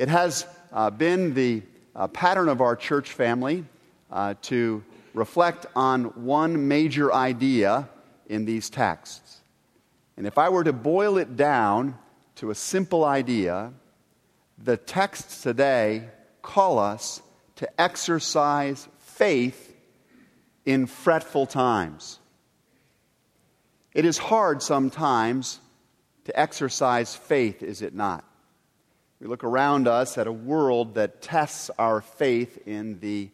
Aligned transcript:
It 0.00 0.08
has 0.08 0.46
uh, 0.72 0.88
been 0.88 1.34
the 1.34 1.62
uh, 1.94 2.08
pattern 2.08 2.48
of 2.48 2.62
our 2.62 2.74
church 2.74 3.12
family 3.12 3.66
uh, 4.10 4.32
to 4.44 4.82
reflect 5.12 5.66
on 5.76 6.04
one 6.24 6.68
major 6.68 7.12
idea 7.12 7.86
in 8.26 8.46
these 8.46 8.70
texts. 8.70 9.42
And 10.16 10.26
if 10.26 10.38
I 10.38 10.48
were 10.48 10.64
to 10.64 10.72
boil 10.72 11.18
it 11.18 11.36
down 11.36 11.98
to 12.36 12.50
a 12.50 12.54
simple 12.54 13.04
idea, 13.04 13.74
the 14.56 14.78
texts 14.78 15.42
today 15.42 16.08
call 16.40 16.78
us 16.78 17.20
to 17.56 17.68
exercise 17.78 18.88
faith 19.00 19.76
in 20.64 20.86
fretful 20.86 21.44
times. 21.44 22.20
It 23.92 24.06
is 24.06 24.16
hard 24.16 24.62
sometimes 24.62 25.60
to 26.24 26.40
exercise 26.40 27.14
faith, 27.14 27.62
is 27.62 27.82
it 27.82 27.94
not? 27.94 28.24
We 29.20 29.26
look 29.26 29.44
around 29.44 29.86
us 29.86 30.16
at 30.16 30.26
a 30.26 30.32
world 30.32 30.94
that 30.94 31.20
tests 31.20 31.70
our 31.78 32.00
faith 32.00 32.66
in 32.66 33.00
the 33.00 33.28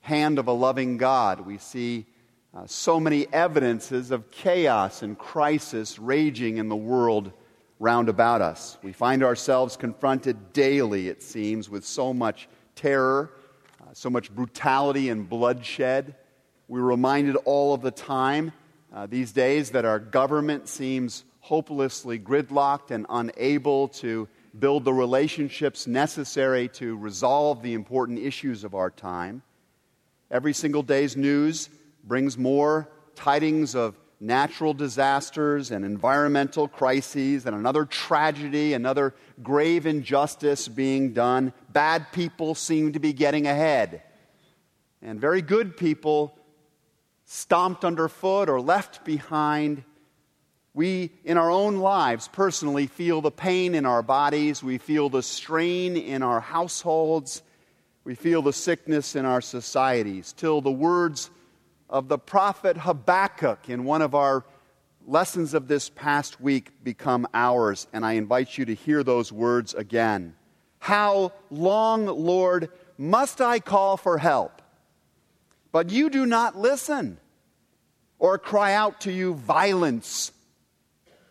hand 0.00 0.40
of 0.40 0.48
a 0.48 0.52
loving 0.52 0.96
God. 0.96 1.46
We 1.46 1.58
see 1.58 2.06
uh, 2.52 2.66
so 2.66 2.98
many 2.98 3.32
evidences 3.32 4.10
of 4.10 4.32
chaos 4.32 5.02
and 5.02 5.16
crisis 5.16 6.00
raging 6.00 6.56
in 6.56 6.68
the 6.68 6.74
world 6.74 7.30
round 7.78 8.08
about 8.08 8.42
us. 8.42 8.76
We 8.82 8.90
find 8.92 9.22
ourselves 9.22 9.76
confronted 9.76 10.52
daily, 10.52 11.06
it 11.06 11.22
seems, 11.22 11.70
with 11.70 11.84
so 11.84 12.12
much 12.12 12.48
terror, 12.74 13.30
uh, 13.80 13.94
so 13.94 14.10
much 14.10 14.34
brutality 14.34 15.10
and 15.10 15.28
bloodshed. 15.28 16.16
We're 16.66 16.80
reminded 16.80 17.36
all 17.44 17.72
of 17.72 17.82
the 17.82 17.92
time 17.92 18.50
uh, 18.92 19.06
these 19.06 19.30
days 19.30 19.70
that 19.70 19.84
our 19.84 20.00
government 20.00 20.66
seems 20.66 21.22
hopelessly 21.38 22.18
gridlocked 22.18 22.90
and 22.90 23.06
unable 23.08 23.86
to 23.88 24.26
build 24.58 24.84
the 24.84 24.92
relationships 24.92 25.86
necessary 25.86 26.68
to 26.68 26.96
resolve 26.96 27.62
the 27.62 27.74
important 27.74 28.18
issues 28.18 28.64
of 28.64 28.74
our 28.74 28.90
time. 28.90 29.42
Every 30.30 30.52
single 30.52 30.82
day's 30.82 31.16
news 31.16 31.68
brings 32.04 32.36
more 32.36 32.88
tidings 33.14 33.74
of 33.74 33.96
natural 34.20 34.74
disasters 34.74 35.70
and 35.70 35.84
environmental 35.84 36.68
crises 36.68 37.46
and 37.46 37.56
another 37.56 37.86
tragedy, 37.86 38.74
another 38.74 39.14
grave 39.42 39.86
injustice 39.86 40.68
being 40.68 41.12
done. 41.14 41.52
Bad 41.70 42.12
people 42.12 42.54
seem 42.54 42.92
to 42.92 42.98
be 42.98 43.14
getting 43.14 43.46
ahead. 43.46 44.02
And 45.00 45.18
very 45.18 45.40
good 45.40 45.76
people 45.76 46.36
stomped 47.24 47.84
underfoot 47.84 48.50
or 48.50 48.60
left 48.60 49.04
behind. 49.04 49.84
We, 50.72 51.10
in 51.24 51.36
our 51.36 51.50
own 51.50 51.78
lives, 51.78 52.28
personally 52.28 52.86
feel 52.86 53.20
the 53.20 53.30
pain 53.30 53.74
in 53.74 53.86
our 53.86 54.02
bodies. 54.02 54.62
We 54.62 54.78
feel 54.78 55.08
the 55.08 55.22
strain 55.22 55.96
in 55.96 56.22
our 56.22 56.40
households. 56.40 57.42
We 58.04 58.14
feel 58.14 58.40
the 58.42 58.52
sickness 58.52 59.16
in 59.16 59.24
our 59.24 59.40
societies. 59.40 60.32
Till 60.32 60.60
the 60.60 60.70
words 60.70 61.30
of 61.88 62.08
the 62.08 62.18
prophet 62.18 62.76
Habakkuk 62.76 63.68
in 63.68 63.84
one 63.84 64.00
of 64.00 64.14
our 64.14 64.44
lessons 65.06 65.54
of 65.54 65.66
this 65.66 65.88
past 65.88 66.40
week 66.40 66.84
become 66.84 67.26
ours. 67.34 67.88
And 67.92 68.06
I 68.06 68.12
invite 68.12 68.56
you 68.56 68.64
to 68.66 68.74
hear 68.74 69.02
those 69.02 69.32
words 69.32 69.74
again. 69.74 70.34
How 70.78 71.32
long, 71.50 72.06
Lord, 72.06 72.70
must 72.96 73.40
I 73.40 73.58
call 73.58 73.96
for 73.96 74.18
help? 74.18 74.62
But 75.72 75.90
you 75.90 76.10
do 76.10 76.26
not 76.26 76.56
listen, 76.56 77.18
or 78.18 78.38
cry 78.38 78.72
out 78.72 79.00
to 79.02 79.12
you 79.12 79.34
violence, 79.34 80.32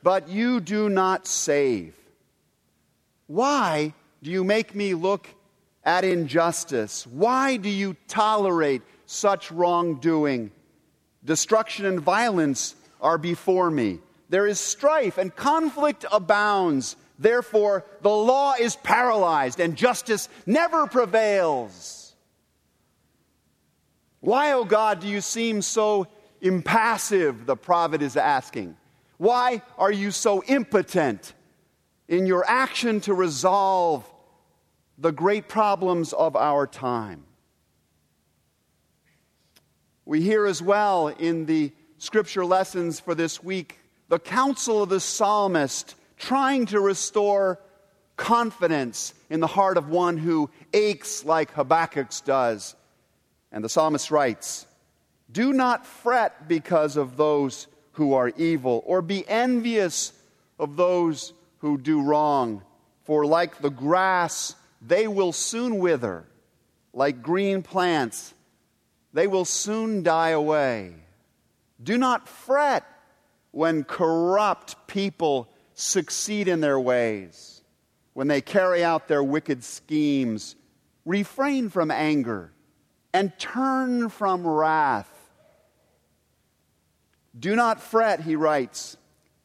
but 0.03 0.29
you 0.29 0.59
do 0.59 0.89
not 0.89 1.27
save. 1.27 1.93
Why 3.27 3.93
do 4.23 4.31
you 4.31 4.43
make 4.43 4.73
me 4.73 4.93
look 4.93 5.27
at 5.83 6.03
injustice? 6.03 7.05
Why 7.07 7.57
do 7.57 7.69
you 7.69 7.95
tolerate 8.07 8.81
such 9.05 9.51
wrongdoing? 9.51 10.51
Destruction 11.23 11.85
and 11.85 11.99
violence 11.99 12.75
are 13.01 13.17
before 13.17 13.69
me. 13.69 13.99
There 14.29 14.47
is 14.47 14.59
strife 14.59 15.17
and 15.17 15.35
conflict 15.35 16.05
abounds. 16.11 16.95
Therefore, 17.17 17.85
the 18.01 18.09
law 18.09 18.53
is 18.59 18.75
paralyzed 18.77 19.59
and 19.59 19.75
justice 19.75 20.29
never 20.45 20.87
prevails. 20.87 22.15
Why, 24.21 24.51
O 24.51 24.59
oh 24.59 24.65
God, 24.65 24.99
do 24.99 25.07
you 25.07 25.21
seem 25.21 25.61
so 25.61 26.07
impassive? 26.41 27.45
The 27.45 27.55
prophet 27.55 28.01
is 28.01 28.17
asking. 28.17 28.75
Why 29.19 29.61
are 29.77 29.91
you 29.91 30.11
so 30.11 30.41
impotent 30.45 31.33
in 32.07 32.25
your 32.25 32.45
action 32.47 33.01
to 33.01 33.13
resolve 33.13 34.09
the 34.97 35.11
great 35.11 35.49
problems 35.49 36.13
of 36.13 36.37
our 36.37 36.65
time? 36.65 37.25
We 40.05 40.21
hear 40.21 40.45
as 40.45 40.61
well 40.61 41.09
in 41.09 41.47
the 41.47 41.73
scripture 41.97 42.45
lessons 42.45 43.01
for 43.01 43.13
this 43.13 43.43
week 43.43 43.79
the 44.07 44.19
counsel 44.19 44.83
of 44.83 44.87
the 44.87 45.01
psalmist 45.01 45.95
trying 46.15 46.67
to 46.67 46.79
restore 46.79 47.59
confidence 48.15 49.13
in 49.29 49.41
the 49.41 49.47
heart 49.47 49.75
of 49.75 49.89
one 49.89 50.15
who 50.15 50.49
aches 50.73 51.25
like 51.25 51.51
Habakkuk 51.51 52.07
does 52.23 52.73
and 53.51 53.65
the 53.65 53.69
psalmist 53.69 54.11
writes, 54.11 54.65
Do 55.29 55.51
not 55.51 55.85
fret 55.85 56.47
because 56.47 56.95
of 56.95 57.17
those 57.17 57.67
who 57.99 58.13
are 58.13 58.31
evil, 58.37 58.81
or 58.85 59.01
be 59.01 59.27
envious 59.27 60.13
of 60.57 60.77
those 60.77 61.33
who 61.57 61.77
do 61.77 62.01
wrong, 62.01 62.63
for 63.03 63.25
like 63.25 63.61
the 63.61 63.69
grass, 63.69 64.55
they 64.81 65.05
will 65.05 65.33
soon 65.33 65.79
wither, 65.79 66.25
like 66.93 67.21
green 67.21 67.61
plants, 67.61 68.33
they 69.11 69.27
will 69.27 69.43
soon 69.43 70.01
die 70.01 70.29
away. 70.29 70.93
Do 71.83 71.97
not 71.97 72.29
fret 72.29 72.85
when 73.51 73.83
corrupt 73.83 74.87
people 74.87 75.49
succeed 75.73 76.47
in 76.47 76.61
their 76.61 76.79
ways, 76.79 77.61
when 78.13 78.29
they 78.29 78.39
carry 78.39 78.81
out 78.81 79.09
their 79.09 79.23
wicked 79.23 79.61
schemes. 79.61 80.55
Refrain 81.03 81.67
from 81.67 81.91
anger 81.91 82.53
and 83.13 83.37
turn 83.37 84.07
from 84.07 84.47
wrath. 84.47 85.18
Do 87.39 87.55
not 87.55 87.81
fret, 87.81 88.21
he 88.21 88.35
writes, 88.35 88.97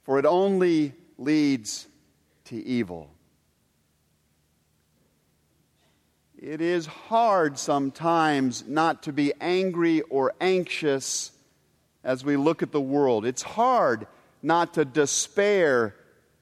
for 0.02 0.18
it 0.18 0.26
only 0.26 0.94
leads 1.16 1.86
to 2.46 2.56
evil. 2.56 3.10
It 6.36 6.60
is 6.60 6.86
hard 6.86 7.58
sometimes 7.58 8.66
not 8.66 9.04
to 9.04 9.12
be 9.12 9.32
angry 9.40 10.02
or 10.02 10.34
anxious 10.40 11.32
as 12.02 12.24
we 12.24 12.36
look 12.36 12.62
at 12.62 12.72
the 12.72 12.80
world. 12.80 13.24
It's 13.24 13.42
hard 13.42 14.06
not 14.42 14.74
to 14.74 14.84
despair 14.84 15.94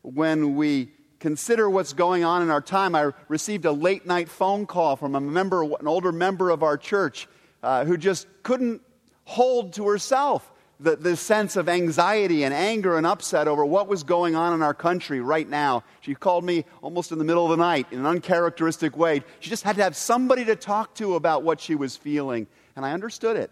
when 0.02 0.56
we 0.56 0.90
consider 1.20 1.70
what's 1.70 1.92
going 1.92 2.24
on 2.24 2.42
in 2.42 2.50
our 2.50 2.60
time. 2.60 2.96
I 2.96 3.12
received 3.28 3.64
a 3.64 3.70
late 3.70 4.06
night 4.06 4.28
phone 4.28 4.66
call 4.66 4.96
from 4.96 5.14
a 5.14 5.20
member, 5.20 5.62
an 5.62 5.86
older 5.86 6.10
member 6.10 6.50
of 6.50 6.64
our 6.64 6.76
church, 6.76 7.28
uh, 7.62 7.84
who 7.84 7.96
just 7.96 8.26
couldn't 8.42 8.82
hold 9.24 9.74
to 9.74 9.86
herself 9.86 10.51
the, 10.82 10.96
the 10.96 11.16
sense 11.16 11.56
of 11.56 11.68
anxiety 11.68 12.44
and 12.44 12.52
anger 12.52 12.96
and 12.96 13.06
upset 13.06 13.46
over 13.46 13.64
what 13.64 13.88
was 13.88 14.02
going 14.02 14.34
on 14.34 14.52
in 14.52 14.62
our 14.62 14.74
country 14.74 15.20
right 15.20 15.48
now. 15.48 15.84
She 16.00 16.14
called 16.14 16.44
me 16.44 16.64
almost 16.82 17.12
in 17.12 17.18
the 17.18 17.24
middle 17.24 17.44
of 17.44 17.50
the 17.50 17.62
night 17.62 17.86
in 17.90 18.00
an 18.00 18.06
uncharacteristic 18.06 18.96
way. 18.96 19.22
She 19.40 19.50
just 19.50 19.62
had 19.62 19.76
to 19.76 19.82
have 19.82 19.96
somebody 19.96 20.44
to 20.46 20.56
talk 20.56 20.94
to 20.96 21.14
about 21.14 21.42
what 21.44 21.60
she 21.60 21.74
was 21.74 21.96
feeling. 21.96 22.46
And 22.74 22.84
I 22.84 22.92
understood 22.92 23.36
it. 23.36 23.50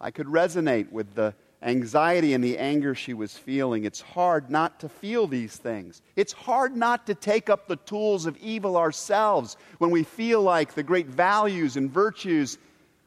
I 0.00 0.10
could 0.10 0.26
resonate 0.26 0.90
with 0.90 1.14
the 1.14 1.34
anxiety 1.62 2.32
and 2.32 2.42
the 2.42 2.56
anger 2.56 2.94
she 2.94 3.12
was 3.12 3.36
feeling. 3.36 3.84
It's 3.84 4.00
hard 4.00 4.50
not 4.50 4.80
to 4.80 4.88
feel 4.88 5.26
these 5.26 5.56
things. 5.56 6.00
It's 6.16 6.32
hard 6.32 6.74
not 6.74 7.06
to 7.06 7.14
take 7.14 7.50
up 7.50 7.68
the 7.68 7.76
tools 7.76 8.24
of 8.24 8.38
evil 8.38 8.78
ourselves 8.78 9.58
when 9.76 9.90
we 9.90 10.04
feel 10.04 10.40
like 10.40 10.72
the 10.72 10.82
great 10.82 11.08
values 11.08 11.76
and 11.76 11.90
virtues 11.90 12.56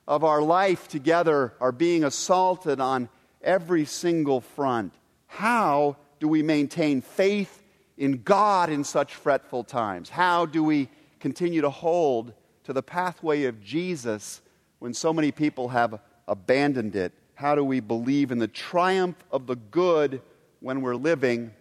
of 0.08 0.24
our 0.24 0.42
life 0.42 0.88
together 0.88 1.54
are 1.60 1.72
being 1.72 2.04
assaulted 2.04 2.80
on 2.80 3.10
every 3.44 3.86
single 3.86 4.42
front. 4.42 4.94
How 5.28 5.98
do 6.20 6.28
we 6.28 6.42
maintain 6.42 7.02
faith 7.02 7.62
in 7.98 8.24
God 8.24 8.70
in 8.70 8.84
such 8.84 9.16
fretful 9.16 9.64
times? 9.64 10.10
How 10.10 10.46
do 10.46 10.64
we 10.64 10.90
continue 11.20 11.62
to 11.62 11.70
hold 11.70 12.34
to 12.64 12.74
the 12.74 12.84
pathway 12.84 13.44
of 13.46 13.62
Jesus 13.62 14.42
when 14.80 14.94
so 14.94 15.14
many 15.14 15.32
people 15.32 15.70
have 15.70 16.00
abandoned 16.28 16.96
it? 16.96 17.14
How 17.36 17.56
do 17.56 17.64
we 17.64 17.80
believe 17.80 18.32
in 18.32 18.40
the 18.40 18.48
triumph 18.48 19.18
of 19.32 19.48
the 19.48 19.56
good 19.56 20.22
when 20.60 20.82
we're 20.82 20.96
living 20.96 21.52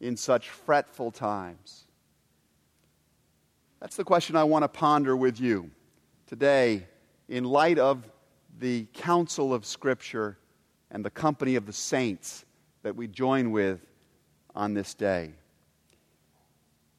in 0.00 0.16
such 0.16 0.50
fretful 0.50 1.10
times? 1.10 1.84
That's 3.80 3.96
the 3.96 4.04
question 4.04 4.36
I 4.36 4.44
want 4.44 4.62
to 4.62 4.68
ponder 4.68 5.16
with 5.16 5.40
you 5.40 5.70
today 6.26 6.86
in 7.28 7.44
light 7.44 7.78
of 7.78 8.06
the 8.58 8.86
counsel 8.92 9.54
of 9.54 9.64
Scripture 9.64 10.36
and 10.90 11.04
the 11.04 11.10
company 11.10 11.56
of 11.56 11.66
the 11.66 11.72
saints 11.72 12.44
that 12.82 12.96
we 12.96 13.06
join 13.06 13.50
with 13.50 13.80
on 14.54 14.74
this 14.74 14.94
day. 14.94 15.32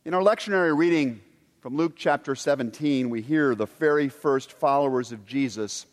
In 0.05 0.13
our 0.13 0.21
lectionary 0.21 0.75
reading 0.75 1.21
From 1.61 1.77
Luke 1.77 1.93
chapter 1.95 2.33
17, 2.33 3.11
we 3.11 3.21
hear 3.21 3.53
the 3.53 3.67
very 3.67 4.09
first 4.09 4.51
followers 4.53 5.11
of 5.11 5.27
Jesus 5.27 5.85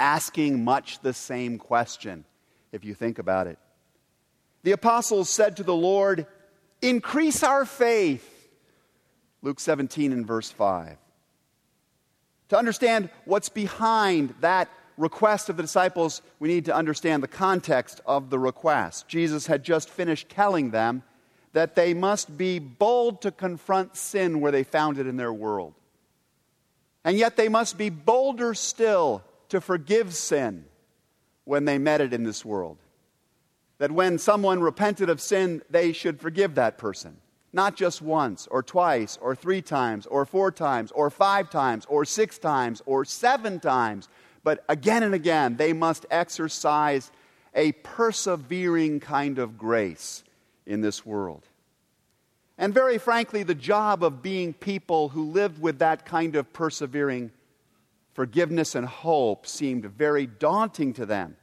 asking 0.00 0.64
much 0.64 0.98
the 0.98 1.12
same 1.12 1.58
question, 1.58 2.24
if 2.72 2.84
you 2.84 2.92
think 2.92 3.20
about 3.20 3.46
it. 3.46 3.56
The 4.64 4.72
apostles 4.72 5.28
said 5.28 5.56
to 5.58 5.62
the 5.62 5.74
Lord, 5.74 6.26
Increase 6.82 7.42
our 7.42 7.64
faith. 7.64 8.30
Luke 9.42 9.60
17 9.60 10.12
and 10.12 10.26
verse 10.26 10.50
5. 10.50 10.96
To 12.48 12.58
understand 12.58 13.10
what's 13.24 13.48
behind 13.48 14.34
that 14.40 14.68
request 14.96 15.48
of 15.48 15.56
the 15.56 15.62
disciples, 15.62 16.22
we 16.38 16.48
need 16.48 16.66
to 16.66 16.74
understand 16.74 17.22
the 17.22 17.28
context 17.28 18.00
of 18.06 18.30
the 18.30 18.38
request. 18.38 19.08
Jesus 19.08 19.46
had 19.46 19.62
just 19.62 19.88
finished 19.88 20.28
telling 20.28 20.70
them 20.70 21.02
that 21.52 21.74
they 21.74 21.94
must 21.94 22.36
be 22.36 22.58
bold 22.58 23.22
to 23.22 23.30
confront 23.30 23.96
sin 23.96 24.40
where 24.40 24.52
they 24.52 24.64
found 24.64 24.98
it 24.98 25.06
in 25.06 25.16
their 25.16 25.32
world. 25.32 25.74
And 27.04 27.16
yet 27.16 27.36
they 27.36 27.48
must 27.48 27.78
be 27.78 27.90
bolder 27.90 28.54
still 28.54 29.22
to 29.50 29.60
forgive 29.60 30.14
sin 30.14 30.64
when 31.44 31.64
they 31.64 31.78
met 31.78 32.00
it 32.00 32.12
in 32.12 32.24
this 32.24 32.44
world. 32.44 32.78
That 33.78 33.92
when 33.92 34.18
someone 34.18 34.60
repented 34.60 35.10
of 35.10 35.20
sin, 35.20 35.62
they 35.68 35.92
should 35.92 36.20
forgive 36.20 36.54
that 36.54 36.78
person. 36.78 37.18
Not 37.52 37.76
just 37.76 38.02
once, 38.02 38.48
or 38.50 38.62
twice, 38.64 39.16
or 39.20 39.36
three 39.36 39.62
times, 39.62 40.06
or 40.06 40.24
four 40.26 40.50
times, 40.50 40.90
or 40.90 41.08
five 41.08 41.50
times, 41.50 41.86
or 41.88 42.04
six 42.04 42.38
times, 42.38 42.82
or 42.84 43.04
seven 43.04 43.60
times, 43.60 44.08
but 44.44 44.62
again 44.68 45.02
and 45.02 45.14
again, 45.14 45.56
they 45.56 45.72
must 45.72 46.06
exercise 46.10 47.10
a 47.54 47.72
persevering 47.72 49.00
kind 49.00 49.38
of 49.38 49.58
grace 49.58 50.22
in 50.66 50.82
this 50.82 51.04
world. 51.04 51.48
And 52.56 52.72
very 52.72 52.98
frankly, 52.98 53.42
the 53.42 53.54
job 53.54 54.04
of 54.04 54.22
being 54.22 54.52
people 54.52 55.08
who 55.08 55.30
lived 55.30 55.60
with 55.60 55.80
that 55.80 56.06
kind 56.06 56.36
of 56.36 56.52
persevering 56.52 57.32
forgiveness 58.12 58.74
and 58.74 58.86
hope 58.86 59.46
seemed 59.46 59.86
very 59.86 60.26
daunting 60.26 60.92
to 60.94 61.06
them, 61.06 61.36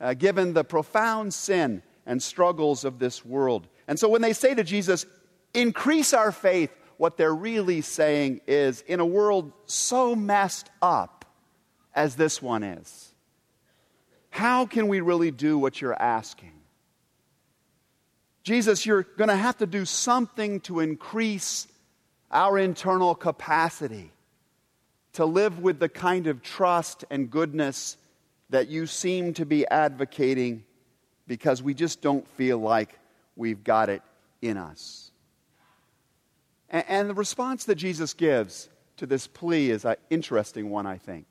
uh, 0.00 0.14
given 0.14 0.52
the 0.52 0.62
profound 0.62 1.34
sin 1.34 1.82
and 2.06 2.22
struggles 2.22 2.84
of 2.84 2.98
this 2.98 3.24
world. 3.24 3.66
And 3.88 3.98
so 3.98 4.08
when 4.08 4.22
they 4.22 4.32
say 4.32 4.54
to 4.54 4.62
Jesus, 4.62 5.06
increase 5.54 6.12
our 6.12 6.30
faith, 6.30 6.70
what 6.98 7.16
they're 7.16 7.34
really 7.34 7.80
saying 7.80 8.40
is 8.46 8.82
in 8.82 9.00
a 9.00 9.06
world 9.06 9.52
so 9.66 10.14
messed 10.14 10.70
up 10.80 11.23
as 11.94 12.16
this 12.16 12.42
one 12.42 12.62
is, 12.62 13.12
how 14.30 14.66
can 14.66 14.88
we 14.88 15.00
really 15.00 15.30
do 15.30 15.58
what 15.58 15.80
you're 15.80 16.00
asking? 16.00 16.52
Jesus, 18.42 18.84
you're 18.84 19.04
going 19.16 19.28
to 19.28 19.36
have 19.36 19.58
to 19.58 19.66
do 19.66 19.84
something 19.84 20.60
to 20.60 20.80
increase 20.80 21.66
our 22.30 22.58
internal 22.58 23.14
capacity 23.14 24.10
to 25.14 25.24
live 25.24 25.60
with 25.60 25.78
the 25.78 25.88
kind 25.88 26.26
of 26.26 26.42
trust 26.42 27.04
and 27.08 27.30
goodness 27.30 27.96
that 28.50 28.68
you 28.68 28.86
seem 28.86 29.32
to 29.34 29.46
be 29.46 29.66
advocating 29.68 30.64
because 31.26 31.62
we 31.62 31.72
just 31.72 32.02
don't 32.02 32.26
feel 32.36 32.58
like 32.58 32.98
we've 33.36 33.64
got 33.64 33.88
it 33.88 34.02
in 34.42 34.56
us. 34.56 35.10
And, 36.68 37.08
the 37.08 37.14
response 37.14 37.64
that 37.66 37.76
Jesus 37.76 38.14
gives 38.14 38.68
to 38.96 39.06
this 39.06 39.28
plea 39.28 39.70
is 39.70 39.84
an 39.84 39.94
interesting 40.10 40.70
one, 40.70 40.86
I 40.86 40.98
think. 40.98 41.26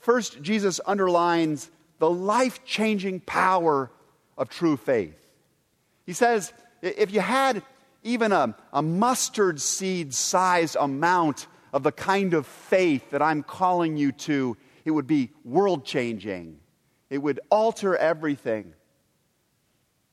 First, 0.00 0.42
Jesus 0.42 0.80
underlines 0.86 1.70
the 1.98 2.10
life 2.10 2.64
changing 2.64 3.20
power 3.20 3.90
of 4.36 4.48
true 4.48 4.76
faith. 4.76 5.16
He 6.06 6.12
says, 6.12 6.52
if 6.82 7.12
you 7.12 7.20
had 7.20 7.62
even 8.02 8.32
a, 8.32 8.56
a 8.72 8.82
mustard 8.82 9.60
seed 9.60 10.14
sized 10.14 10.76
amount 10.78 11.46
of 11.72 11.82
the 11.82 11.92
kind 11.92 12.34
of 12.34 12.46
faith 12.46 13.10
that 13.10 13.22
I'm 13.22 13.42
calling 13.42 13.96
you 13.96 14.12
to, 14.12 14.56
it 14.84 14.90
would 14.90 15.06
be 15.06 15.30
world 15.44 15.84
changing. 15.84 16.58
It 17.10 17.18
would 17.18 17.40
alter 17.50 17.96
everything. 17.96 18.72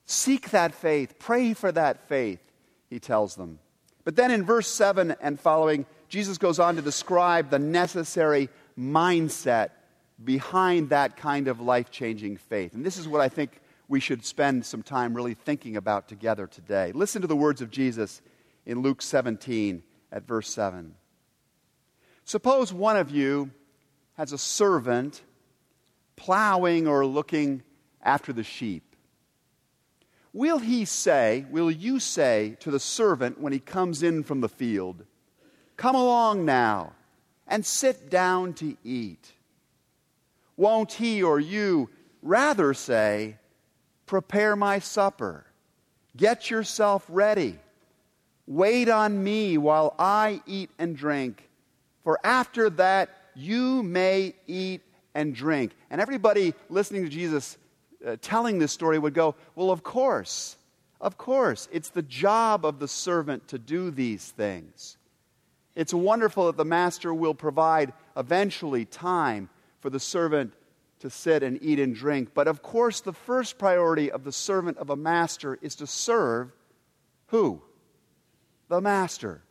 Seek 0.04 0.50
that 0.50 0.74
faith, 0.74 1.18
pray 1.18 1.54
for 1.54 1.70
that 1.72 2.08
faith, 2.08 2.40
he 2.88 2.98
tells 2.98 3.34
them. 3.34 3.58
But 4.04 4.16
then 4.16 4.30
in 4.30 4.44
verse 4.44 4.68
7 4.68 5.14
and 5.20 5.38
following, 5.38 5.84
Jesus 6.08 6.38
goes 6.38 6.58
on 6.58 6.76
to 6.76 6.82
describe 6.82 7.50
the 7.50 7.58
necessary 7.58 8.48
mindset 8.78 9.70
behind 10.22 10.90
that 10.90 11.16
kind 11.16 11.48
of 11.48 11.60
life 11.60 11.90
changing 11.90 12.36
faith. 12.36 12.74
And 12.74 12.84
this 12.84 12.96
is 12.96 13.08
what 13.08 13.20
I 13.20 13.28
think 13.28 13.60
we 13.88 14.00
should 14.00 14.24
spend 14.24 14.64
some 14.64 14.82
time 14.82 15.14
really 15.14 15.34
thinking 15.34 15.76
about 15.76 16.08
together 16.08 16.46
today. 16.46 16.92
Listen 16.92 17.22
to 17.22 17.28
the 17.28 17.36
words 17.36 17.62
of 17.62 17.70
Jesus 17.70 18.20
in 18.66 18.82
Luke 18.82 19.02
17 19.02 19.82
at 20.12 20.26
verse 20.26 20.48
7. 20.50 20.94
Suppose 22.24 22.72
one 22.72 22.96
of 22.96 23.10
you 23.10 23.50
has 24.16 24.32
a 24.32 24.38
servant 24.38 25.22
plowing 26.16 26.86
or 26.86 27.06
looking 27.06 27.62
after 28.02 28.32
the 28.32 28.42
sheep. 28.44 28.84
Will 30.32 30.58
he 30.58 30.84
say, 30.84 31.46
will 31.50 31.70
you 31.70 31.98
say 31.98 32.56
to 32.60 32.70
the 32.70 32.80
servant 32.80 33.40
when 33.40 33.52
he 33.52 33.58
comes 33.58 34.02
in 34.02 34.22
from 34.22 34.40
the 34.40 34.48
field, 34.48 35.04
Come 35.76 35.94
along 35.94 36.44
now 36.44 36.92
and 37.48 37.64
sit 37.64 38.10
down 38.10 38.52
to 38.54 38.76
eat? 38.84 39.32
Won't 40.56 40.92
he 40.92 41.22
or 41.22 41.40
you 41.40 41.88
rather 42.22 42.74
say, 42.74 43.36
Prepare 44.06 44.56
my 44.56 44.78
supper, 44.78 45.44
get 46.16 46.50
yourself 46.50 47.04
ready, 47.08 47.58
wait 48.46 48.88
on 48.88 49.22
me 49.22 49.58
while 49.58 49.94
I 49.98 50.40
eat 50.46 50.70
and 50.78 50.96
drink, 50.96 51.48
for 52.04 52.18
after 52.24 52.70
that 52.70 53.10
you 53.34 53.82
may 53.82 54.34
eat 54.46 54.80
and 55.14 55.34
drink? 55.34 55.72
And 55.90 56.00
everybody 56.00 56.54
listening 56.70 57.02
to 57.04 57.10
Jesus 57.10 57.58
uh, 58.06 58.16
telling 58.22 58.58
this 58.58 58.72
story 58.72 58.98
would 58.98 59.14
go, 59.14 59.34
Well, 59.54 59.70
of 59.70 59.82
course, 59.82 60.56
of 61.00 61.16
course. 61.16 61.68
It's 61.72 61.90
the 61.90 62.02
job 62.02 62.64
of 62.64 62.78
the 62.78 62.88
servant 62.88 63.48
to 63.48 63.58
do 63.58 63.90
these 63.90 64.30
things. 64.30 64.97
It's 65.78 65.94
wonderful 65.94 66.46
that 66.46 66.56
the 66.56 66.64
master 66.64 67.14
will 67.14 67.34
provide 67.34 67.92
eventually 68.16 68.84
time 68.84 69.48
for 69.78 69.90
the 69.90 70.00
servant 70.00 70.52
to 70.98 71.08
sit 71.08 71.44
and 71.44 71.56
eat 71.62 71.78
and 71.78 71.94
drink. 71.94 72.30
But 72.34 72.48
of 72.48 72.62
course, 72.62 73.00
the 73.00 73.12
first 73.12 73.58
priority 73.58 74.10
of 74.10 74.24
the 74.24 74.32
servant 74.32 74.78
of 74.78 74.90
a 74.90 74.96
master 74.96 75.56
is 75.62 75.76
to 75.76 75.86
serve 75.86 76.50
who? 77.26 77.62
The 78.66 78.80
master. 78.80 79.44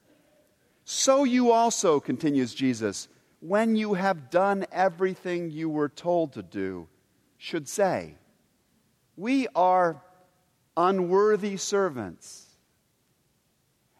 So 0.83 1.24
you 1.24 1.53
also, 1.53 2.01
continues 2.01 2.53
Jesus, 2.53 3.07
when 3.39 3.77
you 3.77 3.93
have 3.93 4.29
done 4.29 4.65
everything 4.69 5.50
you 5.50 5.69
were 5.69 5.88
told 5.88 6.34
to 6.34 6.43
do, 6.43 6.89
should 7.38 7.69
say, 7.69 8.15
we 9.15 9.48
are 9.55 10.01
unworthy 10.75 11.55
servants, 11.55 12.48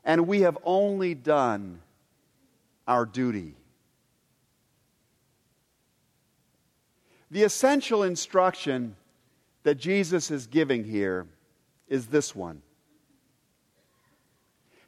and 0.03 0.27
we 0.27 0.41
have 0.41 0.57
only 0.65 1.13
done 1.15 1.79
our 2.88 3.06
duty. 3.06 3.56
The 7.29 7.44
essential 7.44 8.03
instruction 8.03 8.96
that 9.63 9.75
Jesus 9.75 10.32
is 10.32 10.48
giving 10.48 10.84
here 10.84 11.27
is 11.88 12.08
this 12.08 12.36
one 12.36 12.62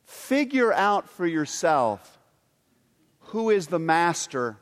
Figure 0.05 0.73
out 0.73 1.09
for 1.09 1.27
yourself 1.27 2.17
who 3.19 3.49
is 3.49 3.67
the 3.67 3.79
master 3.79 4.57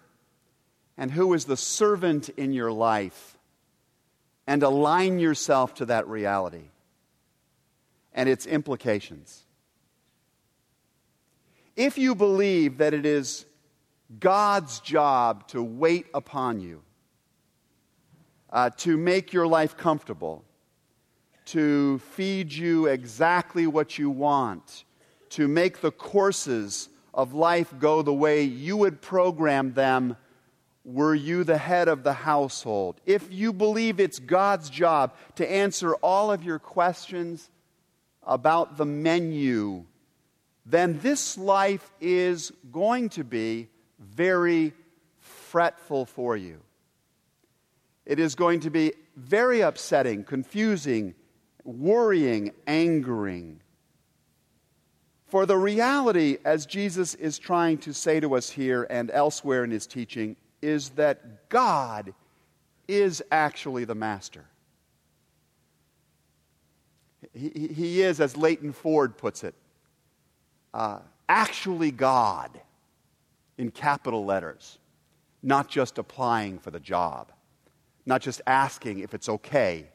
and 0.98 1.12
who 1.12 1.34
is 1.34 1.46
the 1.46 1.56
servant 1.56 2.30
in 2.30 2.52
your 2.52 2.72
life 2.72 3.38
and 4.46 4.64
align 4.64 5.20
yourself 5.20 5.76
to 5.76 5.86
that 5.86 6.08
reality 6.08 6.70
and 8.14 8.28
its 8.28 8.46
implications. 8.46 9.46
If 11.78 12.00
you 12.00 12.16
believe 12.16 12.80
that 12.80 12.96
it 12.96 13.06
is 13.06 13.46
God's 14.20 14.80
job 14.80 15.48
to 15.50 15.62
wait 15.62 16.08
upon 16.12 16.60
you, 16.60 16.82
uh, 18.50 18.72
to 18.78 18.98
make 18.98 19.32
your 19.32 19.46
life 19.46 19.78
comfortable, 19.78 20.44
to 21.46 22.00
feed 22.00 22.52
you 22.52 22.88
exactly 22.88 23.68
what 23.68 24.00
you 24.00 24.10
want, 24.10 24.86
to 25.30 25.48
make 25.48 25.82
the 25.82 25.92
courses 25.92 26.90
of 27.14 27.36
life 27.36 27.72
go 27.78 28.02
the 28.02 28.14
way 28.14 28.42
you 28.42 28.76
would 28.78 29.00
program 29.00 29.74
them 29.74 30.18
were 30.84 31.14
you 31.14 31.44
the 31.44 31.58
head 31.58 31.88
of 31.88 32.02
the 32.02 32.14
household, 32.14 33.00
if 33.06 33.32
you 33.32 33.54
believe 33.54 34.00
it's 34.00 34.18
God's 34.18 34.70
job 34.72 35.14
to 35.36 35.52
answer 35.52 35.94
all 35.96 36.32
of 36.32 36.44
your 36.44 36.60
questions 36.60 37.52
about 38.24 38.78
the 38.78 38.86
menu, 38.86 39.86
then 40.70 41.00
this 41.00 41.38
life 41.38 41.90
is 42.02 42.52
going 42.72 43.10
to 43.10 43.24
be 43.24 43.70
very 44.00 44.74
fretful 45.20 46.06
for 46.06 46.36
you. 46.36 46.60
It 48.06 48.20
is 48.20 48.36
going 48.36 48.60
to 48.62 48.70
be 48.70 48.94
very 49.16 49.62
upsetting, 49.62 50.26
confusing, 50.26 51.16
worrying, 51.64 52.52
angering. 52.68 53.62
For 55.28 55.46
the 55.46 55.58
reality, 55.58 56.38
as 56.44 56.66
Jesus 56.66 57.16
is 57.16 57.40
trying 57.40 57.78
to 57.80 57.94
say 57.94 58.20
to 58.20 58.36
us 58.36 58.50
here 58.50 58.88
and 58.90 59.10
elsewhere 59.12 59.64
in 59.64 59.72
his 59.72 59.88
teaching, 59.88 60.36
is 60.62 60.90
that 60.92 61.50
God 61.50 62.14
is 62.88 63.24
actually 63.32 63.86
the 63.86 63.96
master. 63.96 64.46
He, 67.34 67.70
he 67.74 68.02
is, 68.02 68.20
as 68.20 68.36
Leighton 68.36 68.74
Ford 68.74 69.18
puts 69.18 69.44
it, 69.44 69.56
uh, 70.78 71.00
actually 71.28 71.90
God 71.90 72.52
in 73.58 73.72
capital 73.72 74.24
letters, 74.24 74.78
not 75.42 75.68
just 75.68 75.98
applying 75.98 76.60
for 76.60 76.70
the 76.70 76.80
job, 76.80 77.32
not 78.06 78.22
just 78.22 78.42
asking 78.46 79.00
if 79.00 79.16
it's 79.16 79.28
okay, 79.28 79.88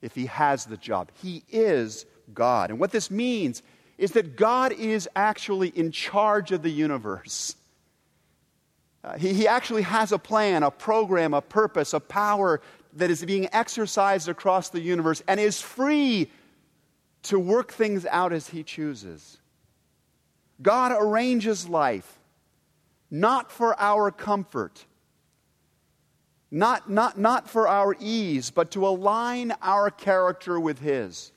if 0.00 0.14
he 0.14 0.26
has 0.26 0.64
the 0.64 0.76
job. 0.76 1.10
He 1.20 1.42
is 1.50 2.06
God. 2.32 2.70
And 2.70 2.78
what 2.78 2.92
this 2.92 3.10
means 3.10 3.64
is 3.98 4.12
that 4.12 4.36
God 4.36 4.72
is 4.72 5.08
actually 5.16 5.70
in 5.70 5.90
charge 5.90 6.52
of 6.52 6.62
the 6.62 6.70
universe. 6.70 7.56
Uh, 9.02 9.18
he, 9.18 9.34
he 9.34 9.48
actually 9.48 9.82
has 9.82 10.12
a 10.12 10.18
plan, 10.18 10.62
a 10.62 10.70
program, 10.70 11.34
a 11.34 11.42
purpose, 11.42 11.92
a 11.94 12.00
power 12.00 12.60
that 12.92 13.10
is 13.10 13.24
being 13.24 13.48
exercised 13.52 14.28
across 14.28 14.68
the 14.68 14.80
universe 14.80 15.20
and 15.26 15.40
is 15.40 15.60
free 15.60 16.30
to 17.24 17.40
work 17.40 17.72
things 17.72 18.06
out 18.06 18.32
as 18.32 18.48
He 18.48 18.62
chooses. 18.62 19.38
God 20.60 20.92
arranges 20.98 21.68
life 21.68 22.18
not 23.10 23.50
for 23.50 23.78
our 23.80 24.10
comfort, 24.10 24.84
not, 26.50 26.90
not, 26.90 27.18
not 27.18 27.48
for 27.48 27.66
our 27.66 27.96
ease, 27.98 28.50
but 28.50 28.70
to 28.72 28.86
align 28.86 29.52
our 29.62 29.90
character 29.90 30.60
with 30.60 30.80
His 30.80 31.32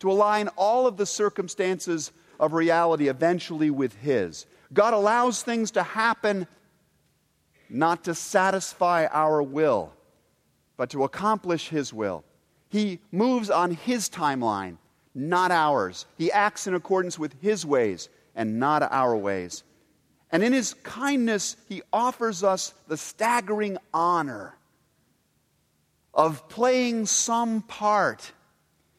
to 0.00 0.10
align 0.10 0.48
all 0.56 0.86
of 0.86 0.96
the 0.96 1.06
circumstances 1.06 2.12
of 2.38 2.52
reality 2.52 3.08
eventually 3.08 3.70
with 3.70 3.94
His. 3.96 4.46
God 4.72 4.94
allows 4.94 5.42
things 5.42 5.70
to 5.72 5.82
happen 5.82 6.46
not 7.68 8.04
to 8.04 8.14
satisfy 8.14 9.06
our 9.06 9.42
will, 9.42 9.92
but 10.76 10.90
to 10.90 11.04
accomplish 11.04 11.68
His 11.68 11.92
will. 11.92 12.24
He 12.68 13.00
moves 13.10 13.50
on 13.50 13.72
His 13.72 14.08
timeline, 14.08 14.76
not 15.14 15.50
ours. 15.50 16.06
He 16.16 16.30
acts 16.30 16.66
in 16.66 16.74
accordance 16.74 17.18
with 17.18 17.34
His 17.40 17.66
ways 17.66 18.08
and 18.38 18.58
not 18.58 18.82
our 18.82 19.14
ways. 19.14 19.64
And 20.32 20.42
in 20.42 20.54
His 20.54 20.72
kindness, 20.82 21.56
He 21.68 21.82
offers 21.92 22.42
us 22.42 22.72
the 22.86 22.96
staggering 22.96 23.76
honor 23.92 24.54
of 26.18 26.48
playing 26.48 27.06
some 27.06 27.62
part 27.62 28.32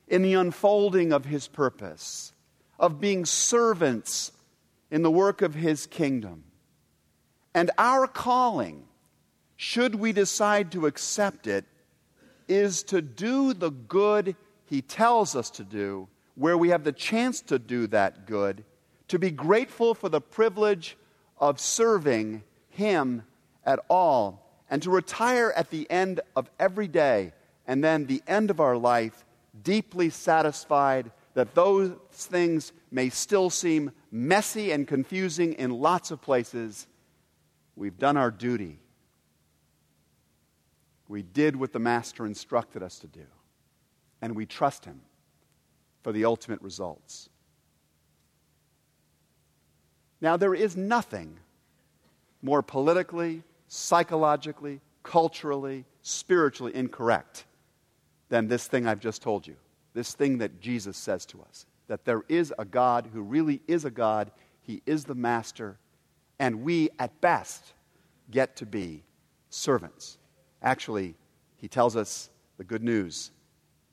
in 0.08 0.22
the 0.22 0.34
unfolding 0.34 1.12
of 1.12 1.26
his 1.26 1.48
purpose, 1.48 2.34
of 2.80 3.00
being 3.00 3.26
servants 3.26 4.32
in 4.90 5.04
the 5.04 5.12
work 5.12 5.42
of 5.42 5.54
his 5.54 5.86
kingdom. 5.86 6.46
And 7.54 7.72
our 7.78 8.08
calling, 8.08 8.86
should 9.58 9.96
we 9.96 10.14
decide 10.14 10.72
to 10.72 10.88
accept 10.88 11.46
it, 11.46 11.66
is 12.48 12.84
to 12.84 13.02
do 13.02 13.54
the 13.54 13.70
good 13.70 14.36
he 14.66 14.82
tells 14.82 15.36
us 15.36 15.50
to 15.52 15.64
do, 15.64 16.08
where 16.36 16.58
we 16.58 16.70
have 16.70 16.84
the 16.84 16.92
chance 16.92 17.42
to 17.42 17.60
do 17.60 17.88
that 17.88 18.26
good, 18.26 18.64
to 19.10 19.20
be 19.20 19.32
grateful 19.32 19.94
for 19.94 20.10
the 20.10 20.22
privilege 20.22 20.98
of 21.38 21.60
serving 21.60 22.44
him 22.70 23.24
at 23.66 23.80
all, 23.90 24.46
and 24.70 24.82
to 24.84 24.90
retire 24.90 25.54
at 25.56 25.70
the 25.70 25.90
end 25.92 26.22
of 26.36 26.50
every 26.60 26.88
day 26.88 27.34
and 27.70 27.84
then 27.84 28.08
the 28.08 28.24
end 28.28 28.50
of 28.50 28.60
our 28.60 28.76
life 28.76 29.24
deeply 29.64 30.10
satisfied 30.10 31.12
that 31.36 31.54
those 31.54 31.92
things 32.12 32.74
may 32.90 33.10
still 33.10 33.52
seem 33.52 33.92
messy 34.12 34.72
and 34.72 34.88
confusing 34.88 35.54
in 35.54 35.70
lots 35.70 36.10
of 36.10 36.20
places. 36.20 36.88
We've 37.76 37.98
done 37.98 38.18
our 38.18 38.32
duty. 38.32 38.80
We 41.08 41.22
did 41.22 41.56
what 41.56 41.74
the 41.74 41.80
Master 41.80 42.26
instructed 42.26 42.82
us 42.82 42.98
to 43.00 43.08
do, 43.08 43.26
and 44.20 44.36
we 44.36 44.48
trust 44.48 44.86
Him 44.86 45.02
for 46.02 46.12
the 46.12 46.26
ultimate 46.26 46.62
results. 46.64 47.30
Now, 50.22 50.38
there 50.38 50.54
is 50.54 50.76
nothing 50.76 51.38
more 52.42 52.62
politically, 52.62 53.44
psychologically, 53.68 54.82
culturally, 55.04 55.86
spiritually 56.02 56.76
incorrect 56.76 57.46
than 58.30 58.48
this 58.48 58.68
thing 58.68 58.88
I've 58.88 59.00
just 59.00 59.22
told 59.22 59.48
you. 59.48 59.56
This 59.94 60.14
thing 60.14 60.38
that 60.40 60.62
Jesus 60.62 60.98
says 60.98 61.26
to 61.28 61.42
us 61.42 61.66
that 61.88 62.06
there 62.06 62.24
is 62.30 62.54
a 62.60 62.66
God 62.66 63.10
who 63.12 63.22
really 63.22 63.62
is 63.68 63.86
a 63.86 63.92
God, 63.92 64.32
He 64.62 64.82
is 64.86 65.06
the 65.06 65.16
master, 65.16 65.78
and 66.38 66.64
we, 66.64 66.90
at 67.00 67.20
best, 67.22 67.74
get 68.30 68.56
to 68.58 68.66
be 68.66 69.04
servants. 69.50 70.18
Actually, 70.62 71.16
He 71.58 71.68
tells 71.68 71.96
us 71.96 72.30
the 72.58 72.64
good 72.64 72.84
news 72.84 73.32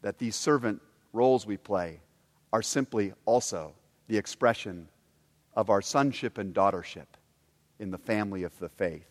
that 0.02 0.18
these 0.18 0.36
servant 0.36 0.82
roles 1.12 1.46
we 1.46 1.56
play 1.56 2.00
are 2.52 2.62
simply 2.62 3.12
also 3.24 3.72
the 4.08 4.18
expression 4.18 4.88
of 5.56 5.70
our 5.70 5.82
sonship 5.82 6.38
and 6.38 6.54
daughtership 6.54 7.06
in 7.78 7.90
the 7.90 7.98
family 7.98 8.44
of 8.44 8.56
the 8.58 8.68
faith. 8.68 9.08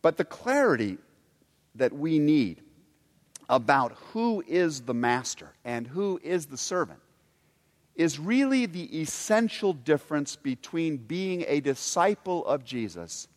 But 0.00 0.16
the 0.16 0.24
clarity 0.24 0.98
that 1.74 1.92
we 1.92 2.18
need 2.18 2.62
about 3.48 3.92
who 4.12 4.42
is 4.46 4.82
the 4.82 4.94
master 4.94 5.52
and 5.64 5.86
who 5.86 6.20
is 6.22 6.46
the 6.46 6.56
servant 6.56 7.00
is 7.96 8.18
really 8.18 8.64
the 8.64 9.00
essential 9.00 9.72
difference 9.72 10.36
between 10.36 10.96
being 10.96 11.44
a 11.48 11.60
disciple 11.60 12.46
of 12.46 12.64
Jesus 12.64 13.28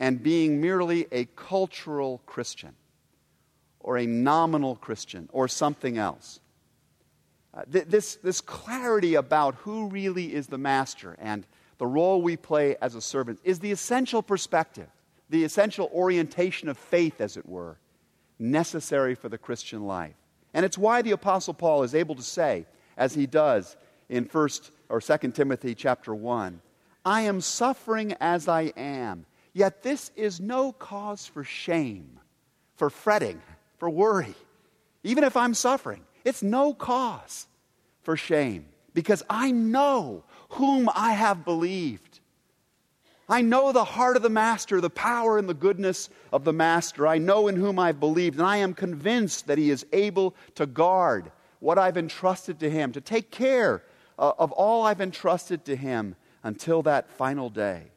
and 0.00 0.22
being 0.22 0.60
merely 0.60 1.06
a 1.12 1.26
cultural 1.36 2.20
Christian 2.26 2.74
or 3.80 3.98
a 3.98 4.06
nominal 4.06 4.74
Christian 4.76 5.28
or 5.32 5.46
something 5.46 5.98
else. 5.98 6.40
Uh, 7.58 7.62
th- 7.72 7.86
this, 7.86 8.16
this 8.16 8.40
clarity 8.40 9.16
about 9.16 9.56
who 9.56 9.88
really 9.88 10.32
is 10.32 10.46
the 10.46 10.58
master 10.58 11.16
and 11.18 11.44
the 11.78 11.86
role 11.86 12.22
we 12.22 12.36
play 12.36 12.76
as 12.80 12.94
a 12.94 13.00
servant 13.00 13.40
is 13.42 13.58
the 13.58 13.72
essential 13.72 14.22
perspective, 14.22 14.86
the 15.28 15.42
essential 15.42 15.90
orientation 15.92 16.68
of 16.68 16.78
faith, 16.78 17.20
as 17.20 17.36
it 17.36 17.48
were, 17.48 17.76
necessary 18.38 19.16
for 19.16 19.28
the 19.28 19.38
Christian 19.38 19.86
life. 19.86 20.14
And 20.54 20.64
it's 20.64 20.78
why 20.78 21.02
the 21.02 21.10
apostle 21.10 21.52
Paul 21.52 21.82
is 21.82 21.96
able 21.96 22.14
to 22.14 22.22
say 22.22 22.64
as 22.96 23.14
he 23.14 23.26
does 23.26 23.76
in 24.08 24.26
1st 24.26 24.70
or 24.88 25.00
2nd 25.00 25.34
Timothy 25.34 25.74
chapter 25.74 26.14
1, 26.14 26.60
I 27.04 27.22
am 27.22 27.40
suffering 27.40 28.14
as 28.20 28.46
I 28.46 28.72
am, 28.76 29.26
yet 29.52 29.82
this 29.82 30.12
is 30.14 30.40
no 30.40 30.70
cause 30.70 31.26
for 31.26 31.42
shame, 31.42 32.20
for 32.76 32.88
fretting, 32.88 33.42
for 33.78 33.90
worry. 33.90 34.34
Even 35.02 35.24
if 35.24 35.36
I'm 35.36 35.54
suffering, 35.54 36.04
it's 36.24 36.42
no 36.42 36.72
cause 36.72 37.47
for 38.08 38.16
shame 38.16 38.64
because 38.94 39.22
I 39.28 39.50
know 39.50 40.24
whom 40.52 40.88
I 40.94 41.12
have 41.12 41.44
believed 41.44 42.20
I 43.28 43.42
know 43.42 43.70
the 43.70 43.84
heart 43.84 44.16
of 44.16 44.22
the 44.22 44.30
Master, 44.30 44.80
the 44.80 44.88
power 44.88 45.36
and 45.36 45.46
the 45.46 45.52
goodness 45.52 46.08
of 46.32 46.44
the 46.44 46.52
Master. 46.54 47.06
I 47.06 47.18
know 47.18 47.48
in 47.48 47.56
whom 47.56 47.78
I've 47.78 48.00
believed, 48.00 48.38
and 48.38 48.46
I 48.46 48.56
am 48.56 48.72
convinced 48.72 49.46
that 49.46 49.58
He 49.58 49.68
is 49.68 49.84
able 49.92 50.34
to 50.54 50.64
guard 50.64 51.30
what 51.60 51.76
I've 51.76 51.98
entrusted 51.98 52.58
to 52.60 52.70
Him, 52.70 52.92
to 52.92 53.02
take 53.02 53.30
care 53.30 53.82
uh, 54.18 54.32
of 54.38 54.50
all 54.52 54.86
I've 54.86 55.02
entrusted 55.02 55.66
to 55.66 55.76
Him 55.76 56.16
until 56.42 56.80
that 56.84 57.10
final 57.10 57.50
day. 57.50 57.90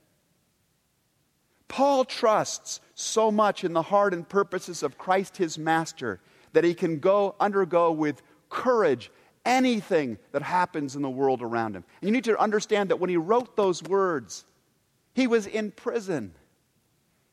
Paul 1.70 2.04
trusts 2.04 2.82
so 2.94 3.32
much 3.32 3.64
in 3.64 3.72
the 3.72 3.84
heart 3.84 4.14
and 4.14 4.28
purposes 4.28 4.84
of 4.84 4.98
Christ 4.98 5.38
his 5.38 5.58
Master 5.58 6.20
that 6.52 6.66
he 6.66 6.74
can 6.74 7.00
go 7.00 7.36
undergo 7.40 7.94
with 7.94 8.22
courage 8.50 9.10
anything 9.46 10.18
that 10.32 10.42
happens 10.42 10.96
in 10.96 11.02
the 11.02 11.10
world 11.10 11.42
around 11.42 11.76
him. 11.76 11.84
And 12.02 12.08
you 12.10 12.12
need 12.14 12.26
to 12.26 12.40
understand 12.40 12.90
that 12.90 12.98
when 12.98 13.10
he 13.10 13.18
wrote 13.18 13.56
those 13.56 13.82
words, 13.84 14.46
he 15.14 15.28
was 15.28 15.48
in 15.48 15.72
prison. 15.72 16.34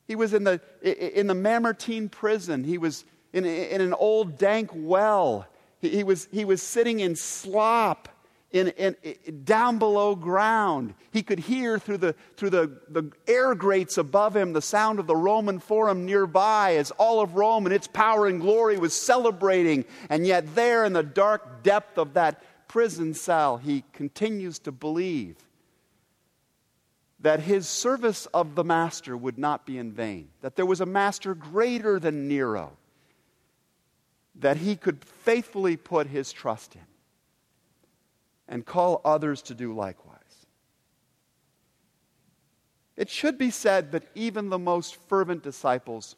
He 0.07 0.17
was 0.17 0.33
in 0.33 0.45
the, 0.45 0.61
in 0.83 1.27
the 1.27 1.35
Mamertine 1.35 2.09
prison. 2.09 2.65
He 2.65 2.79
was 2.79 3.05
in, 3.33 3.45
in 3.45 3.81
an 3.81 3.93
old 3.95 4.39
dank 4.39 4.71
well. 4.75 5.47
He, 5.81 5.91
he, 5.91 6.05
was, 6.05 6.29
he 6.33 6.45
was 6.45 6.63
sitting 6.63 7.01
in 7.01 7.15
slop 7.15 8.09
in, 8.51 8.69
in, 8.69 8.97
in, 9.03 9.45
down 9.45 9.79
below 9.79 10.15
ground. 10.15 10.95
He 11.13 11.23
could 11.23 11.39
hear 11.39 11.79
through, 11.79 11.99
the, 11.99 12.15
through 12.37 12.51
the, 12.51 12.81
the 12.89 13.11
air 13.27 13.55
grates 13.55 13.99
above 13.99 14.35
him 14.35 14.53
the 14.53 14.63
sound 14.63 14.99
of 14.99 15.07
the 15.07 15.17
Roman 15.17 15.59
Forum 15.59 16.07
nearby 16.07 16.77
as 16.77 16.91
all 16.93 17.21
of 17.21 17.35
Rome 17.35 17.67
and 17.67 17.75
its 17.75 17.87
power 17.87 18.27
and 18.27 18.41
glory 18.41 18.79
was 18.79 18.95
celebrating. 18.95 19.85
And 20.09 20.27
yet, 20.27 20.55
there 20.55 20.85
in 20.85 20.93
the 20.93 21.03
dark 21.03 21.63
depth 21.63 21.99
of 21.99 22.15
that 22.15 22.43
prison 22.69 23.15
cell, 23.15 23.59
he 23.59 23.85
continues 23.93 24.59
to 24.61 24.73
believe 24.73 25.37
that 27.21 27.41
his 27.41 27.67
service 27.67 28.27
of 28.27 28.55
the 28.55 28.65
master 28.65 29.17
would 29.17 29.39
not 29.39 29.67
be 29.67 29.77
in 29.77 29.93
vain, 29.93 30.29
that 30.41 30.57
there 30.57 30.67
was 30.67 30.81
a 30.81 30.87
master 30.87 31.35
greater 31.35 31.99
than 31.99 32.29
Nero, 32.29 32.73
that 34.37 34.57
he 34.59 34.77
could 34.77 35.05
faithfully 35.05 35.77
put 35.77 36.07
his 36.07 36.33
trust 36.33 36.77
in. 36.77 36.88
And 38.49 38.65
call 38.65 39.01
others 39.05 39.43
to 39.43 39.55
do 39.55 39.75
likewise. 39.75 40.15
It 42.97 43.09
should 43.09 43.39
be 43.39 43.51
said 43.51 43.93
that 43.93 44.05
even 44.15 44.49
the 44.49 44.59
most 44.59 44.97
fervent 45.09 45.43
disciples 45.43 46.17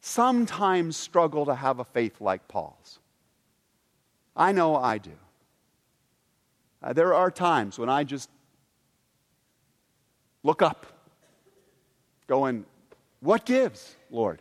sometimes 0.00 0.96
struggle 0.96 1.46
to 1.46 1.54
have 1.54 1.78
a 1.78 1.84
faith 1.84 2.20
like 2.20 2.46
Paul's. 2.46 3.00
I 4.36 4.52
know 4.52 4.76
I 4.76 4.98
do. 4.98 5.12
Uh, 6.82 6.92
there 6.92 7.14
are 7.14 7.30
times 7.30 7.78
when 7.78 7.88
I 7.88 8.04
just 8.04 8.28
look 10.42 10.62
up, 10.62 10.86
going, 12.26 12.64
What 13.20 13.44
gives, 13.44 13.96
Lord? 14.10 14.40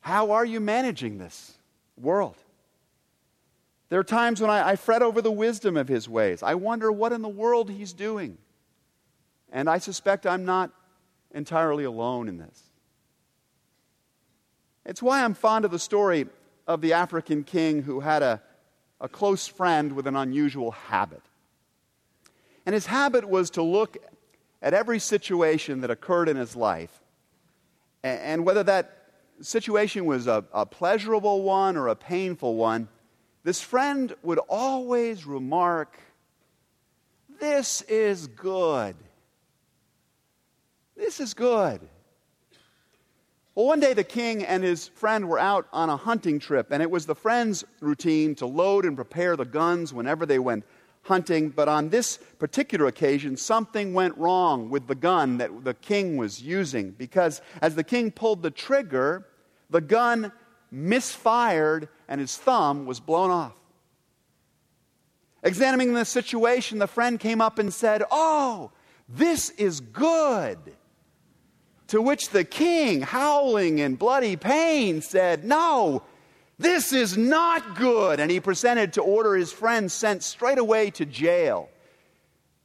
How 0.00 0.30
are 0.32 0.44
you 0.44 0.60
managing 0.60 1.18
this 1.18 1.52
world? 1.96 2.36
There 3.88 4.00
are 4.00 4.04
times 4.04 4.40
when 4.40 4.50
I, 4.50 4.70
I, 4.70 4.76
fret 4.76 5.02
over 5.02 5.22
the 5.22 5.30
wisdom 5.30 5.76
of 5.76 5.86
his 5.86 6.08
ways. 6.08 6.42
I 6.42 6.54
wonder 6.54 6.90
what 6.90 7.12
in 7.12 7.22
the 7.22 7.28
world 7.28 7.70
he's 7.70 7.92
doing. 7.92 8.38
And 9.52 9.70
I 9.70 9.78
suspect 9.78 10.26
I'm 10.26 10.44
not 10.44 10.72
entirely 11.32 11.84
alone 11.84 12.28
in 12.28 12.38
this. 12.38 12.62
It's 14.84 15.02
why 15.02 15.22
I'm 15.22 15.34
fond 15.34 15.64
of 15.64 15.70
the 15.70 15.78
story 15.78 16.26
of 16.66 16.80
the 16.80 16.94
African 16.94 17.44
king 17.44 17.82
who 17.82 18.00
had 18.00 18.22
a, 18.22 18.42
a 19.00 19.08
close 19.08 19.46
friend 19.46 19.92
with 19.92 20.06
an 20.06 20.16
unusual 20.16 20.72
habit. 20.72 21.22
And 22.64 22.74
his 22.74 22.86
habit 22.86 23.28
was 23.28 23.50
to 23.50 23.62
look 23.62 23.96
at 24.60 24.74
every 24.74 24.98
situation 24.98 25.82
that 25.82 25.90
occurred 25.90 26.28
in 26.28 26.36
his 26.36 26.56
life, 26.56 27.00
and 28.02 28.44
whether 28.44 28.62
that 28.64 28.96
situation 29.40 30.06
was 30.06 30.26
a, 30.26 30.44
a 30.52 30.64
pleasurable 30.64 31.42
one 31.42 31.76
or 31.76 31.88
a 31.88 31.96
painful 31.96 32.56
one, 32.56 32.88
this 33.46 33.60
friend 33.60 34.12
would 34.24 34.40
always 34.48 35.24
remark, 35.24 35.96
This 37.38 37.80
is 37.82 38.26
good. 38.26 38.96
This 40.96 41.20
is 41.20 41.32
good. 41.32 41.80
Well, 43.54 43.66
one 43.66 43.78
day 43.78 43.92
the 43.92 44.02
king 44.02 44.44
and 44.44 44.64
his 44.64 44.88
friend 44.88 45.28
were 45.28 45.38
out 45.38 45.68
on 45.72 45.90
a 45.90 45.96
hunting 45.96 46.40
trip, 46.40 46.72
and 46.72 46.82
it 46.82 46.90
was 46.90 47.06
the 47.06 47.14
friend's 47.14 47.64
routine 47.78 48.34
to 48.34 48.46
load 48.46 48.84
and 48.84 48.96
prepare 48.96 49.36
the 49.36 49.44
guns 49.44 49.94
whenever 49.94 50.26
they 50.26 50.40
went 50.40 50.64
hunting. 51.02 51.50
But 51.50 51.68
on 51.68 51.90
this 51.90 52.16
particular 52.40 52.86
occasion, 52.86 53.36
something 53.36 53.94
went 53.94 54.18
wrong 54.18 54.70
with 54.70 54.88
the 54.88 54.96
gun 54.96 55.38
that 55.38 55.62
the 55.62 55.74
king 55.74 56.16
was 56.16 56.42
using 56.42 56.90
because 56.90 57.40
as 57.62 57.76
the 57.76 57.84
king 57.84 58.10
pulled 58.10 58.42
the 58.42 58.50
trigger, 58.50 59.24
the 59.70 59.80
gun 59.80 60.32
misfired 60.76 61.88
and 62.06 62.20
his 62.20 62.36
thumb 62.36 62.86
was 62.86 63.00
blown 63.00 63.30
off. 63.30 63.56
Examining 65.42 65.94
the 65.94 66.04
situation, 66.04 66.78
the 66.78 66.86
friend 66.86 67.18
came 67.18 67.40
up 67.40 67.58
and 67.58 67.72
said, 67.72 68.02
Oh, 68.10 68.72
this 69.08 69.50
is 69.50 69.80
good. 69.80 70.58
To 71.88 72.02
which 72.02 72.30
the 72.30 72.44
king, 72.44 73.00
howling 73.00 73.78
in 73.78 73.94
bloody 73.94 74.36
pain, 74.36 75.00
said, 75.00 75.44
No, 75.44 76.02
this 76.58 76.92
is 76.92 77.16
not 77.16 77.76
good. 77.76 78.18
And 78.18 78.30
he 78.30 78.40
presented 78.40 78.94
to 78.94 79.02
order 79.02 79.34
his 79.34 79.52
friend 79.52 79.90
sent 79.90 80.22
straight 80.22 80.58
away 80.58 80.90
to 80.90 81.06
jail, 81.06 81.68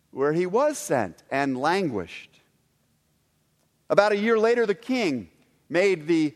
where 0.10 0.34
he 0.34 0.46
was 0.46 0.77
sent 0.77 1.24
and 1.30 1.58
languished. 1.58 2.41
About 3.89 4.12
a 4.12 4.18
year 4.18 4.39
later, 4.39 4.65
the 4.65 4.74
king 4.74 5.30
made 5.70 6.08
the 6.08 6.34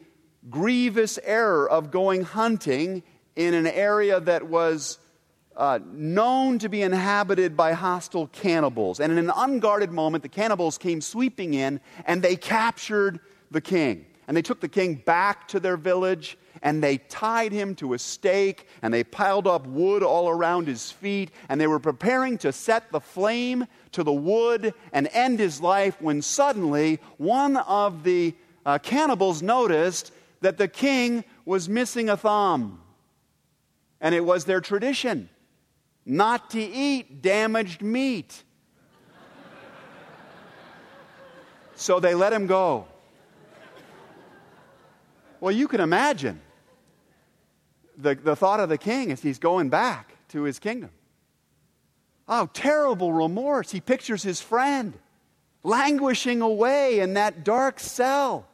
grievous 0.49 1.19
error 1.23 1.69
of 1.69 1.91
going 1.91 2.23
hunting 2.23 3.03
in 3.35 3.53
an 3.53 3.67
area 3.67 4.19
that 4.19 4.47
was 4.47 4.97
uh, 5.57 5.79
known 5.93 6.59
to 6.59 6.69
be 6.69 6.81
inhabited 6.81 7.55
by 7.55 7.73
hostile 7.73 8.27
cannibals. 8.27 8.99
And 8.99 9.11
in 9.11 9.17
an 9.17 9.31
unguarded 9.35 9.91
moment, 9.91 10.21
the 10.21 10.29
cannibals 10.29 10.77
came 10.77 11.01
sweeping 11.01 11.53
in 11.53 11.79
and 12.05 12.21
they 12.21 12.35
captured 12.35 13.19
the 13.51 13.61
king. 13.61 14.05
And 14.27 14.35
they 14.35 14.41
took 14.41 14.59
the 14.59 14.67
king 14.67 14.95
back 14.95 15.47
to 15.49 15.59
their 15.59 15.77
village 15.77 16.37
and 16.61 16.83
they 16.83 16.97
tied 16.97 17.51
him 17.51 17.75
to 17.75 17.93
a 17.93 17.99
stake 17.99 18.67
and 18.81 18.93
they 18.93 19.03
piled 19.03 19.45
up 19.45 19.67
wood 19.67 20.01
all 20.01 20.29
around 20.29 20.67
his 20.67 20.91
feet 20.91 21.31
and 21.47 21.61
they 21.61 21.67
were 21.67 21.79
preparing 21.79 22.37
to 22.39 22.51
set 22.51 22.91
the 22.91 22.99
flame 22.99 23.67
to 23.91 24.03
the 24.03 24.11
wood 24.11 24.73
and 24.91 25.07
end 25.13 25.39
his 25.39 25.61
life 25.61 26.01
when 26.01 26.21
suddenly 26.21 26.99
one 27.17 27.57
of 27.57 28.03
the 28.03 28.33
uh, 28.65 28.79
cannibals 28.79 29.43
noticed 29.43 30.11
that 30.41 30.57
the 30.57 30.67
king 30.67 31.23
was 31.45 31.69
missing 31.69 32.09
a 32.09 32.17
thumb. 32.17 32.81
And 34.01 34.13
it 34.13 34.25
was 34.25 34.45
their 34.45 34.61
tradition 34.61 35.29
not 36.05 36.51
to 36.51 36.61
eat 36.61 37.21
damaged 37.21 37.81
meat. 37.81 38.43
so 41.75 41.99
they 41.99 42.13
let 42.13 42.31
him 42.31 42.45
go. 42.45 42.87
Well, 45.39 45.51
you 45.51 45.67
can 45.67 45.81
imagine 45.81 46.41
the, 47.97 48.15
the 48.15 48.35
thought 48.35 48.59
of 48.59 48.69
the 48.69 48.77
king 48.77 49.11
as 49.11 49.21
he's 49.21 49.39
going 49.39 49.69
back 49.69 50.15
to 50.29 50.43
his 50.43 50.59
kingdom. 50.59 50.91
Oh, 52.27 52.49
terrible 52.53 53.13
remorse. 53.13 53.71
He 53.71 53.81
pictures 53.81 54.23
his 54.23 54.41
friend 54.41 54.97
languishing 55.63 56.41
away 56.41 56.99
in 56.99 57.15
that 57.15 57.43
dark 57.43 57.79
cell. 57.79 58.47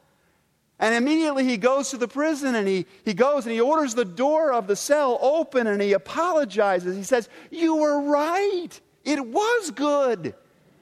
And 0.82 0.96
immediately 0.96 1.44
he 1.44 1.58
goes 1.58 1.90
to 1.90 1.96
the 1.96 2.08
prison 2.08 2.56
and 2.56 2.66
he, 2.66 2.86
he 3.04 3.14
goes 3.14 3.46
and 3.46 3.54
he 3.54 3.60
orders 3.60 3.94
the 3.94 4.04
door 4.04 4.52
of 4.52 4.66
the 4.66 4.74
cell 4.74 5.16
open 5.22 5.68
and 5.68 5.80
he 5.80 5.92
apologizes. 5.92 6.96
He 6.96 7.04
says, 7.04 7.28
You 7.52 7.76
were 7.76 8.02
right. 8.02 8.68
It 9.04 9.24
was 9.24 9.70
good 9.70 10.34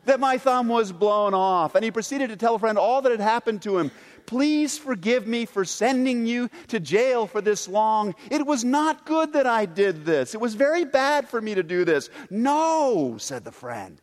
that 0.06 0.18
my 0.18 0.38
thumb 0.38 0.68
was 0.68 0.90
blown 0.90 1.34
off. 1.34 1.74
And 1.74 1.84
he 1.84 1.90
proceeded 1.90 2.30
to 2.30 2.36
tell 2.36 2.54
a 2.54 2.58
friend 2.58 2.78
all 2.78 3.02
that 3.02 3.10
had 3.10 3.20
happened 3.20 3.60
to 3.62 3.76
him. 3.76 3.90
Please 4.24 4.78
forgive 4.78 5.26
me 5.26 5.44
for 5.44 5.66
sending 5.66 6.24
you 6.24 6.48
to 6.68 6.80
jail 6.80 7.26
for 7.26 7.42
this 7.42 7.68
long. 7.68 8.14
It 8.30 8.46
was 8.46 8.64
not 8.64 9.04
good 9.04 9.34
that 9.34 9.46
I 9.46 9.66
did 9.66 10.06
this. 10.06 10.32
It 10.32 10.40
was 10.40 10.54
very 10.54 10.86
bad 10.86 11.28
for 11.28 11.42
me 11.42 11.54
to 11.54 11.62
do 11.62 11.84
this. 11.84 12.08
No, 12.30 13.16
said 13.18 13.44
the 13.44 13.52
friend. 13.52 14.00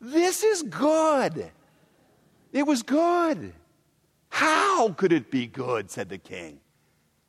This 0.00 0.42
is 0.42 0.62
good. 0.62 1.50
It 2.54 2.66
was 2.66 2.82
good. 2.82 3.52
How 4.36 4.90
could 4.90 5.14
it 5.14 5.30
be 5.30 5.46
good, 5.46 5.90
said 5.90 6.10
the 6.10 6.18
king, 6.18 6.60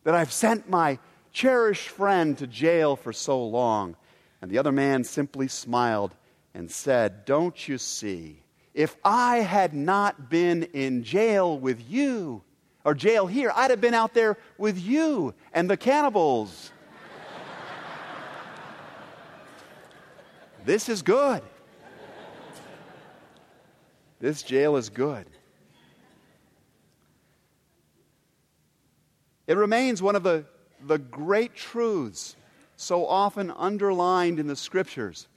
that 0.04 0.14
I've 0.14 0.34
sent 0.34 0.70
my 0.70 1.00
cherished 1.32 1.88
friend 1.88 2.38
to 2.38 2.46
jail 2.46 2.98
for 2.98 3.14
so 3.14 3.46
long? 3.46 3.96
And 4.42 4.52
the 4.52 4.58
other 4.58 4.74
man 4.74 5.06
simply 5.06 5.48
smiled 5.48 6.14
and 6.54 6.70
said, 6.70 7.24
Don't 7.24 7.66
you 7.66 7.78
see? 7.78 8.44
If 8.74 8.98
I 9.06 9.38
had 9.38 9.74
not 9.74 10.30
been 10.30 10.64
in 10.74 11.02
jail 11.02 11.58
with 11.58 11.90
you, 11.90 12.44
or 12.84 12.94
jail 12.94 13.26
here, 13.26 13.54
I'd 13.56 13.72
have 13.72 13.80
been 13.80 13.94
out 13.94 14.14
there 14.14 14.38
with 14.58 14.78
you 14.78 15.34
and 15.54 15.70
the 15.70 15.78
cannibals. 15.78 16.74
this 20.66 20.90
is 20.90 21.02
good. 21.02 21.42
This 24.20 24.44
jail 24.44 24.76
is 24.76 24.90
good. 24.90 25.26
It 29.48 29.58
remains 29.58 30.02
one 30.02 30.16
of 30.16 30.24
the, 30.24 30.46
the 30.86 31.00
great 31.00 31.56
truths 31.56 32.36
so 32.76 33.08
often 33.08 33.50
underlined 33.52 34.40
in 34.40 34.48
the 34.48 34.56
scriptures 34.56 35.28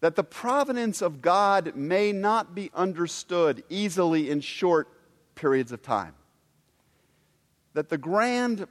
that 0.00 0.16
the 0.16 0.24
providence 0.24 1.02
of 1.02 1.22
God 1.22 1.74
may 1.74 2.12
not 2.12 2.54
be 2.54 2.70
understood 2.74 3.62
easily 3.68 4.30
in 4.30 4.40
short 4.40 4.88
periods 5.34 5.72
of 5.72 5.82
time. 5.82 6.14
That 7.74 7.88
the 7.88 7.98
grand 7.98 8.66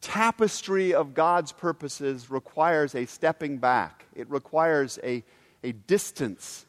tapestry 0.00 0.94
of 0.94 1.14
God's 1.14 1.52
purposes 1.52 2.30
requires 2.30 2.94
a 2.94 3.06
stepping 3.06 3.58
back, 3.58 4.06
it 4.14 4.28
requires 4.30 4.98
a, 5.02 5.24
a 5.62 5.72
distance 5.72 6.66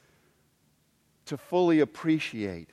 to 1.26 1.38
fully 1.38 1.80
appreciate. 1.80 2.70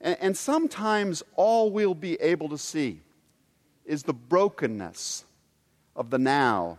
And, 0.00 0.36
sometimes 0.36 1.24
all 1.34 1.70
we'll 1.70 1.94
be 1.94 2.14
able 2.20 2.48
to 2.50 2.58
see 2.58 3.00
is 3.84 4.04
the 4.04 4.12
brokenness 4.12 5.24
of 5.96 6.10
the 6.10 6.18
now, 6.18 6.78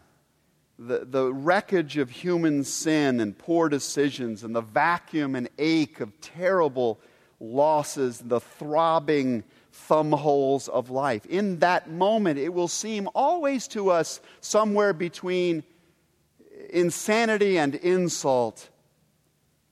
the, 0.78 1.06
the 1.06 1.34
wreckage 1.34 1.98
of 1.98 2.10
human 2.10 2.64
sin 2.64 3.20
and 3.20 3.38
poor 3.38 3.68
decisions, 3.68 4.44
and 4.44 4.56
the 4.56 4.62
vacuum 4.62 5.36
and 5.36 5.50
ache 5.58 6.00
of 6.00 6.22
terrible 6.22 6.98
losses, 7.42 8.20
the 8.20 8.40
throbbing 8.40 9.44
thumbholes 9.72 10.70
of 10.70 10.90
life. 10.90 11.26
In 11.26 11.60
that 11.60 11.90
moment, 11.90 12.40
it 12.40 12.54
will 12.54 12.68
seem 12.68 13.10
always 13.14 13.68
to 13.70 13.90
us 13.90 14.22
somewhere 14.40 14.94
between 14.94 15.64
insanity 16.70 17.58
and 17.58 17.76
insult 17.76 18.70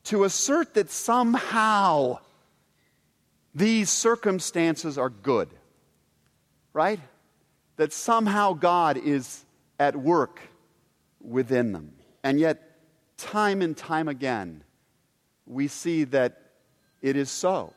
to 0.05 0.23
assert 0.23 0.73
that 0.73 0.89
somehow 0.89 2.19
these 3.57 3.89
circumstances 3.89 4.99
are 4.99 5.09
good, 5.09 5.49
right? 6.73 6.99
That 7.77 7.91
somehow 7.91 8.53
God 8.53 8.97
is 8.97 9.43
at 9.79 9.95
work 9.95 10.39
within 11.19 11.71
them. 11.71 11.93
And 12.23 12.39
yet, 12.39 12.77
time 13.17 13.63
and 13.63 13.75
time 13.75 14.07
again, 14.07 14.63
we 15.47 15.67
see 15.67 16.03
that 16.05 16.39
it 17.01 17.15
is 17.15 17.31
so, 17.31 17.73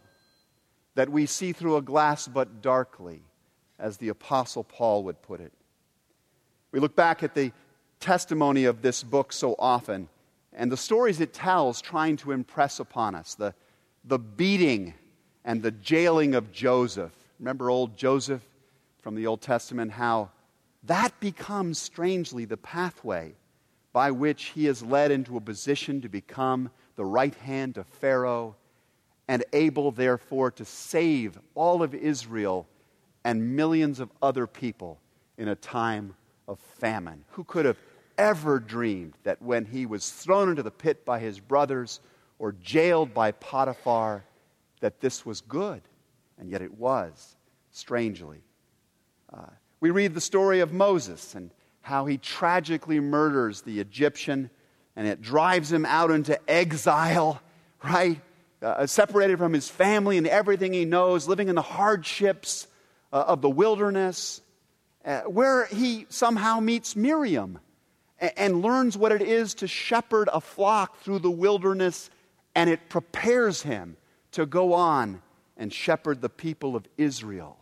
that 0.96 1.08
we 1.08 1.24
see 1.24 1.52
through 1.52 1.76
a 1.76 1.82
glass 1.82 2.28
but 2.28 2.60
darkly, 2.60 3.22
as 3.78 3.96
the 3.96 4.10
Apostle 4.10 4.64
Paul 4.64 5.04
would 5.04 5.22
put 5.22 5.40
it. 5.40 5.52
We 6.72 6.80
look 6.80 6.94
back 6.94 7.22
at 7.22 7.34
the 7.34 7.52
testimony 8.00 8.64
of 8.64 8.82
this 8.82 9.02
book 9.02 9.32
so 9.32 9.54
often 9.58 10.08
and 10.52 10.70
the 10.70 10.76
stories 10.76 11.20
it 11.20 11.32
tells 11.32 11.80
trying 11.80 12.16
to 12.18 12.32
impress 12.32 12.80
upon 12.80 13.14
us 13.14 13.34
the, 13.34 13.54
the 14.04 14.18
beating 14.18 14.94
and 15.50 15.64
the 15.64 15.72
jailing 15.72 16.36
of 16.36 16.52
Joseph. 16.52 17.10
Remember 17.40 17.70
old 17.70 17.96
Joseph 17.96 18.40
from 19.00 19.16
the 19.16 19.26
Old 19.26 19.40
Testament, 19.40 19.90
how 19.90 20.30
that 20.84 21.18
becomes 21.18 21.76
strangely 21.76 22.44
the 22.44 22.56
pathway 22.56 23.32
by 23.92 24.12
which 24.12 24.44
he 24.54 24.68
is 24.68 24.80
led 24.80 25.10
into 25.10 25.36
a 25.36 25.40
position 25.40 26.02
to 26.02 26.08
become 26.08 26.70
the 26.94 27.04
right 27.04 27.34
hand 27.34 27.78
of 27.78 27.88
Pharaoh 27.88 28.54
and 29.26 29.44
able, 29.52 29.90
therefore, 29.90 30.52
to 30.52 30.64
save 30.64 31.36
all 31.56 31.82
of 31.82 31.96
Israel 31.96 32.68
and 33.24 33.56
millions 33.56 33.98
of 33.98 34.08
other 34.22 34.46
people 34.46 35.00
in 35.36 35.48
a 35.48 35.56
time 35.56 36.14
of 36.46 36.60
famine. 36.60 37.24
Who 37.30 37.42
could 37.42 37.64
have 37.64 37.78
ever 38.16 38.60
dreamed 38.60 39.14
that 39.24 39.42
when 39.42 39.64
he 39.64 39.84
was 39.84 40.12
thrown 40.12 40.48
into 40.48 40.62
the 40.62 40.70
pit 40.70 41.04
by 41.04 41.18
his 41.18 41.40
brothers 41.40 41.98
or 42.38 42.52
jailed 42.52 43.12
by 43.12 43.32
Potiphar, 43.32 44.22
that 44.80 45.00
this 45.00 45.24
was 45.24 45.40
good? 45.40 45.82
And 46.38 46.50
yet 46.50 46.62
it 46.62 46.72
was, 46.78 47.36
strangely. 47.70 48.42
Uh, 49.32 49.46
we 49.80 49.90
read 49.90 50.14
the 50.14 50.20
story 50.20 50.60
of 50.60 50.72
Moses 50.72 51.34
and 51.34 51.50
how 51.82 52.06
he 52.06 52.18
tragically 52.18 53.00
murders 53.00 53.62
the 53.62 53.80
Egyptian 53.80 54.50
and 54.96 55.06
it 55.06 55.22
drives 55.22 55.72
him 55.72 55.86
out 55.86 56.10
into 56.10 56.38
exile, 56.50 57.40
right? 57.84 58.20
Uh, 58.60 58.86
separated 58.86 59.38
from 59.38 59.54
his 59.54 59.68
family 59.68 60.18
and 60.18 60.26
everything 60.26 60.74
he 60.74 60.84
knows, 60.84 61.26
living 61.26 61.48
in 61.48 61.54
the 61.54 61.62
hardships 61.62 62.66
uh, 63.12 63.24
of 63.26 63.40
the 63.40 63.48
wilderness, 63.48 64.42
uh, 65.04 65.22
where 65.22 65.64
he 65.66 66.04
somehow 66.10 66.60
meets 66.60 66.94
Miriam 66.94 67.58
and, 68.18 68.32
and 68.36 68.62
learns 68.62 68.98
what 68.98 69.12
it 69.12 69.22
is 69.22 69.54
to 69.54 69.66
shepherd 69.66 70.28
a 70.32 70.42
flock 70.42 71.00
through 71.00 71.20
the 71.20 71.30
wilderness, 71.30 72.10
and 72.54 72.68
it 72.68 72.90
prepares 72.90 73.62
him 73.62 73.96
to 74.32 74.46
go 74.46 74.72
on 74.72 75.22
and 75.56 75.72
shepherd 75.72 76.20
the 76.20 76.28
people 76.28 76.76
of 76.76 76.86
Israel 76.96 77.58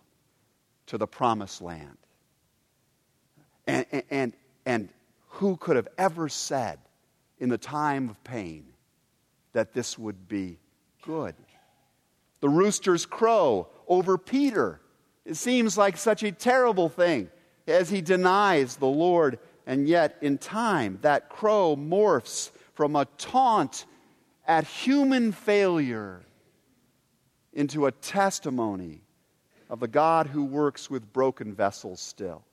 to 0.87 0.98
the 0.98 1.07
promised 1.07 1.61
land. 1.61 1.96
And, 3.66 3.87
and, 4.11 4.33
and 4.64 4.88
who 5.28 5.57
could 5.57 5.76
have 5.76 5.88
ever 5.98 6.28
said 6.28 6.78
in 7.38 7.48
the 7.48 7.59
time 7.59 8.09
of 8.09 8.22
pain 8.24 8.66
that 9.52 9.72
this 9.72 9.98
would 9.98 10.28
be 10.28 10.59
good? 11.02 11.35
The 12.40 12.48
roosters 12.48 13.04
crow 13.04 13.68
over 13.87 14.16
Peter. 14.16 14.81
It 15.24 15.37
seems 15.37 15.76
like 15.76 15.96
such 15.96 16.22
a 16.22 16.33
terrible 16.33 16.88
thing 16.88 17.31
as 17.66 17.90
he 17.90 18.00
denies 18.00 18.76
the 18.76 18.87
Lord, 18.87 19.38
and 19.66 19.87
yet 19.87 20.16
in 20.22 20.38
time, 20.38 20.98
that 21.02 21.28
crow 21.28 21.76
morphs 21.76 22.50
from 22.74 22.96
a 22.96 23.07
taunt 23.18 23.85
at 24.46 24.64
human 24.64 25.33
failure 25.33 26.22
into 27.52 27.87
a 27.87 27.92
testimony 27.92 29.00
of 29.70 29.80
the 29.80 29.88
God 29.88 30.26
who 30.26 30.44
works 30.44 30.90
with 30.90 31.12
broken 31.12 31.54
vessels 31.54 32.00
still. 32.00 32.44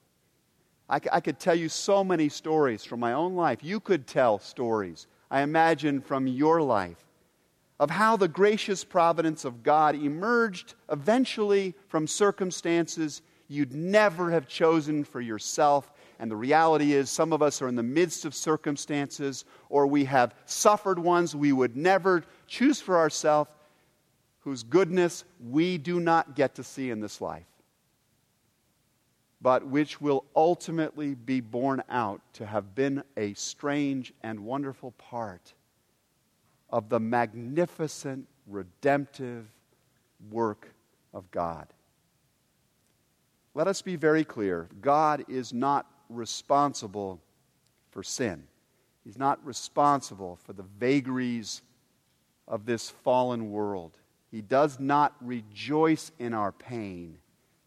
I, 0.89 0.99
I 1.11 1.19
could 1.19 1.39
tell 1.39 1.55
you 1.55 1.69
so 1.69 2.03
many 2.03 2.29
stories 2.29 2.83
from 2.83 2.99
my 2.99 3.13
own 3.13 3.35
life. 3.35 3.63
You 3.63 3.79
could 3.79 4.07
tell 4.07 4.39
stories, 4.39 5.07
I 5.31 5.41
imagine, 5.41 6.01
from 6.01 6.27
your 6.27 6.61
life 6.61 7.05
of 7.79 7.89
how 7.89 8.15
the 8.15 8.27
gracious 8.27 8.83
providence 8.83 9.43
of 9.43 9.63
God 9.63 9.95
emerged 9.95 10.75
eventually 10.89 11.73
from 11.87 12.07
circumstances 12.07 13.21
you'd 13.47 13.73
never 13.73 14.31
have 14.31 14.47
chosen 14.47 15.03
for 15.03 15.21
yourself. 15.21 15.91
And 16.19 16.31
the 16.31 16.35
reality 16.37 16.93
is, 16.93 17.09
some 17.09 17.33
of 17.33 17.41
us 17.41 17.61
are 17.61 17.67
in 17.67 17.75
the 17.75 17.83
midst 17.83 18.23
of 18.23 18.33
circumstances, 18.33 19.43
or 19.69 19.85
we 19.85 20.05
have 20.05 20.33
suffered 20.45 20.97
ones 20.97 21.35
we 21.35 21.51
would 21.51 21.75
never 21.75 22.23
choose 22.47 22.79
for 22.79 22.97
ourselves, 22.97 23.49
whose 24.45 24.63
goodness 24.63 25.25
we 25.45 25.77
do 25.77 25.99
not 25.99 26.35
get 26.35 26.55
to 26.55 26.63
see 26.63 26.89
in 26.89 27.01
this 27.01 27.19
life 27.19 27.45
but 29.45 29.67
which 29.67 30.01
will 30.01 30.25
ultimately 30.35 31.13
be 31.13 31.39
borne 31.39 31.83
out 31.87 32.19
to 32.33 32.47
have 32.47 32.73
been 32.73 33.03
a 33.15 33.31
strange 33.35 34.11
and 34.23 34.39
wonderful 34.39 34.89
part 34.93 35.53
of 36.71 36.89
the 36.89 36.99
magnificent 36.99 38.27
redemptive 38.47 39.45
work 40.31 40.73
of 41.13 41.29
God. 41.29 41.67
Let 43.53 43.67
us 43.67 43.83
be 43.83 43.95
very 43.95 44.23
clear 44.23 44.67
God 44.81 45.25
is 45.29 45.53
not 45.53 45.85
responsible 46.09 47.21
for 47.91 48.01
sin. 48.01 48.47
He's 49.03 49.19
not 49.19 49.45
responsible 49.45 50.39
for 50.43 50.53
the 50.53 50.65
vagaries 50.79 51.61
of 52.47 52.65
this 52.65 52.89
fallen 52.89 53.51
world. 53.51 53.91
He 54.35 54.41
does 54.41 54.81
not 54.81 55.15
rejoice 55.21 56.11
in 56.19 56.33
our 56.33 56.51
pain. 56.51 57.19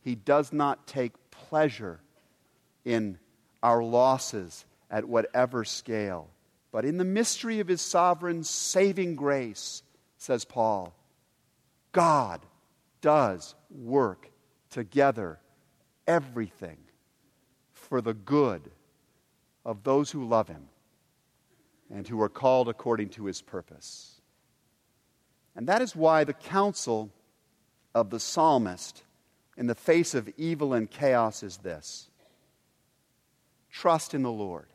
He 0.02 0.14
does 0.14 0.52
not 0.52 0.86
take 0.86 1.14
pleasure 1.30 1.98
in 2.84 3.18
our 3.62 3.82
losses 3.82 4.66
at 4.90 5.06
whatever 5.06 5.64
scale. 5.64 6.28
But 6.70 6.84
in 6.84 6.98
the 6.98 7.06
mystery 7.06 7.60
of 7.60 7.68
his 7.68 7.80
sovereign 7.80 8.44
saving 8.44 9.16
grace, 9.16 9.82
says 10.18 10.44
Paul, 10.44 10.92
God 11.92 12.42
does 13.00 13.54
work 13.70 14.30
together 14.68 15.40
everything 16.06 16.76
for 17.72 18.02
the 18.02 18.12
good 18.12 18.70
of 19.64 19.84
those 19.84 20.10
who 20.10 20.28
love 20.28 20.48
him 20.48 20.68
and 21.90 22.06
who 22.06 22.20
are 22.20 22.28
called 22.28 22.68
according 22.68 23.08
to 23.08 23.24
his 23.24 23.40
purpose. 23.40 24.17
And 25.58 25.66
that 25.66 25.82
is 25.82 25.96
why 25.96 26.22
the 26.22 26.32
counsel 26.32 27.10
of 27.92 28.10
the 28.10 28.20
psalmist 28.20 29.02
in 29.56 29.66
the 29.66 29.74
face 29.74 30.14
of 30.14 30.28
evil 30.36 30.72
and 30.72 30.88
chaos 30.88 31.42
is 31.42 31.56
this 31.58 32.08
trust 33.68 34.14
in 34.14 34.22
the 34.22 34.30
Lord 34.30 34.66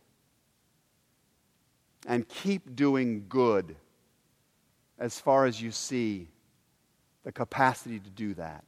and 2.05 2.27
keep 2.27 2.75
doing 2.75 3.25
good 3.29 3.77
as 4.99 5.17
far 5.21 5.45
as 5.45 5.61
you 5.61 5.71
see 5.71 6.27
the 7.23 7.31
capacity 7.31 7.99
to 7.99 8.09
do 8.09 8.33
that. 8.33 8.65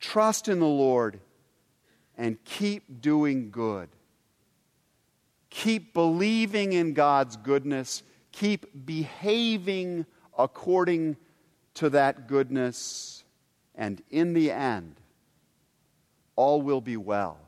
Trust 0.00 0.48
in 0.48 0.58
the 0.58 0.66
Lord 0.66 1.20
and 2.16 2.42
keep 2.44 3.02
doing 3.02 3.50
good. 3.50 3.90
Keep 5.50 5.92
believing 5.92 6.72
in 6.72 6.94
God's 6.94 7.36
goodness. 7.36 8.02
Keep 8.32 8.86
behaving 8.86 10.06
according 10.38 11.16
to 11.74 11.90
that 11.90 12.28
goodness 12.28 13.24
and 13.74 14.02
in 14.10 14.34
the 14.34 14.50
end, 14.50 14.94
all 16.36 16.62
will 16.62 16.80
be 16.80 16.96
well. 16.96 17.38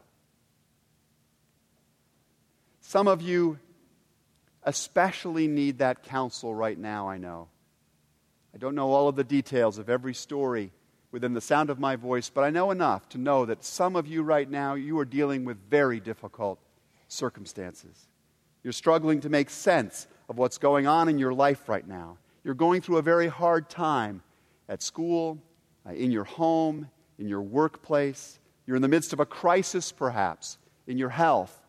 Some 2.80 3.08
of 3.08 3.22
you 3.22 3.58
especially 4.62 5.46
need 5.46 5.78
that 5.78 6.02
counsel 6.02 6.54
right 6.54 6.78
now, 6.78 7.08
I 7.08 7.18
know. 7.18 7.48
I 8.54 8.58
don't 8.58 8.74
know 8.74 8.92
all 8.92 9.08
of 9.08 9.16
the 9.16 9.24
details 9.24 9.78
of 9.78 9.88
every 9.88 10.14
story 10.14 10.72
within 11.12 11.34
the 11.34 11.40
sound 11.40 11.70
of 11.70 11.78
my 11.78 11.94
voice, 11.96 12.30
but 12.30 12.42
I 12.42 12.50
know 12.50 12.70
enough 12.70 13.08
to 13.10 13.18
know 13.18 13.44
that 13.46 13.64
some 13.64 13.96
of 13.96 14.06
you 14.06 14.22
right 14.22 14.50
now, 14.50 14.74
you 14.74 14.98
are 14.98 15.04
dealing 15.04 15.44
with 15.44 15.56
very 15.70 16.00
difficult 16.00 16.58
circumstances. 17.08 18.08
You're 18.64 18.72
struggling 18.72 19.20
to 19.20 19.28
make 19.28 19.50
sense 19.50 20.08
of 20.28 20.38
what's 20.38 20.58
going 20.58 20.86
on 20.86 21.08
in 21.08 21.18
your 21.18 21.32
life 21.32 21.68
right 21.68 21.86
now. 21.86 22.18
You're 22.46 22.54
going 22.54 22.80
through 22.80 22.98
a 22.98 23.02
very 23.02 23.26
hard 23.26 23.68
time 23.68 24.22
at 24.68 24.80
school, 24.80 25.42
uh, 25.84 25.94
in 25.94 26.12
your 26.12 26.22
home, 26.22 26.88
in 27.18 27.26
your 27.26 27.42
workplace. 27.42 28.38
You're 28.68 28.76
in 28.76 28.82
the 28.82 28.88
midst 28.88 29.12
of 29.12 29.18
a 29.18 29.26
crisis, 29.26 29.90
perhaps, 29.90 30.56
in 30.86 30.96
your 30.96 31.08
health 31.08 31.60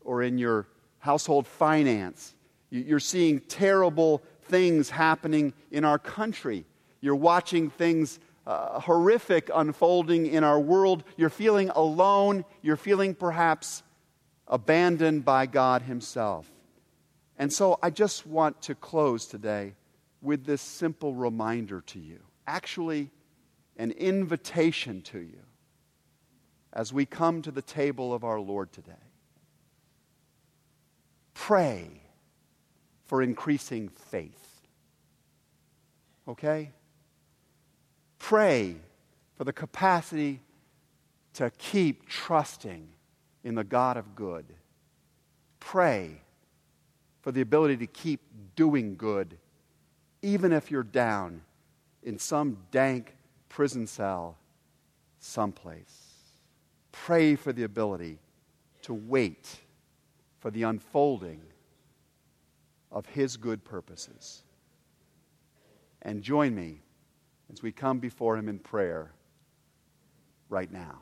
or 0.00 0.22
in 0.22 0.38
your 0.38 0.66
household 1.00 1.46
finance. 1.46 2.34
You're 2.70 3.00
seeing 3.00 3.40
terrible 3.40 4.22
things 4.44 4.88
happening 4.88 5.52
in 5.70 5.84
our 5.84 5.98
country. 5.98 6.64
You're 7.02 7.16
watching 7.16 7.68
things 7.68 8.18
uh, 8.46 8.80
horrific 8.80 9.50
unfolding 9.54 10.24
in 10.24 10.42
our 10.42 10.58
world. 10.58 11.04
You're 11.18 11.28
feeling 11.28 11.68
alone. 11.68 12.46
You're 12.62 12.78
feeling 12.78 13.14
perhaps 13.14 13.82
abandoned 14.48 15.26
by 15.26 15.44
God 15.44 15.82
Himself. 15.82 16.50
And 17.38 17.52
so 17.52 17.78
I 17.82 17.90
just 17.90 18.26
want 18.26 18.62
to 18.62 18.74
close 18.74 19.26
today 19.26 19.74
with 20.24 20.44
this 20.44 20.62
simple 20.62 21.14
reminder 21.14 21.82
to 21.82 21.98
you. 21.98 22.20
Actually, 22.46 23.10
an 23.76 23.90
invitation 23.92 25.02
to 25.02 25.18
you. 25.18 25.40
as 26.74 26.92
we 26.92 27.06
come 27.06 27.40
to 27.40 27.52
the 27.52 27.62
table 27.62 28.12
of 28.12 28.24
our 28.24 28.40
Lord 28.40 28.72
today. 28.72 28.92
Pray 31.32 31.88
for 33.04 33.22
increasing 33.22 33.88
faith. 33.88 34.62
Okay? 36.26 36.72
Pray 38.18 38.76
for 39.36 39.44
the 39.44 39.52
capacity 39.52 40.40
to 41.34 41.50
keep 41.58 42.08
trusting 42.08 42.88
in 43.44 43.54
the 43.54 43.64
God 43.64 43.96
of 43.96 44.14
good. 44.16 44.46
Pray 45.60 46.20
for 47.20 47.30
the 47.30 47.40
ability 47.40 47.76
to 47.78 47.86
keep 47.86 48.20
doing 48.56 48.96
good, 48.96 49.36
even 50.24 50.54
if 50.54 50.70
you're 50.70 50.82
down 50.82 51.42
in 52.02 52.18
some 52.18 52.56
dank 52.70 53.14
prison 53.50 53.86
cell 53.86 54.38
someplace. 55.18 56.14
Pray 56.92 57.36
for 57.36 57.52
the 57.52 57.64
ability 57.64 58.18
to 58.82 58.94
wait 58.94 59.60
for 60.38 60.50
the 60.50 60.62
unfolding 60.62 61.42
of 62.90 63.04
His 63.04 63.36
good 63.36 63.64
purposes. 63.64 64.42
And 66.00 66.22
join 66.22 66.54
me 66.54 66.80
as 67.52 67.62
we 67.62 67.70
come 67.70 67.98
before 67.98 68.38
Him 68.38 68.48
in 68.48 68.58
prayer 68.58 69.12
right 70.48 70.72
now. 70.72 71.00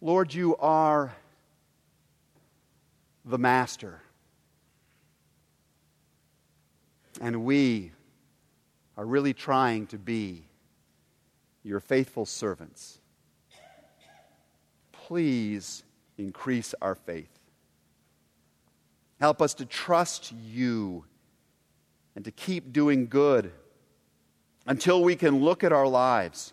Lord, 0.00 0.32
you 0.32 0.56
are 0.56 1.14
the 3.24 3.38
Master. 3.38 4.00
And 7.20 7.44
we 7.44 7.92
are 8.96 9.04
really 9.04 9.32
trying 9.32 9.86
to 9.88 9.98
be 9.98 10.44
your 11.62 11.80
faithful 11.80 12.26
servants. 12.26 13.00
Please 14.92 15.84
increase 16.18 16.74
our 16.82 16.94
faith. 16.94 17.30
Help 19.20 19.40
us 19.40 19.54
to 19.54 19.64
trust 19.64 20.32
you 20.32 21.04
and 22.14 22.24
to 22.24 22.30
keep 22.30 22.72
doing 22.72 23.06
good 23.06 23.52
until 24.66 25.02
we 25.02 25.16
can 25.16 25.42
look 25.42 25.64
at 25.64 25.72
our 25.72 25.86
lives 25.86 26.52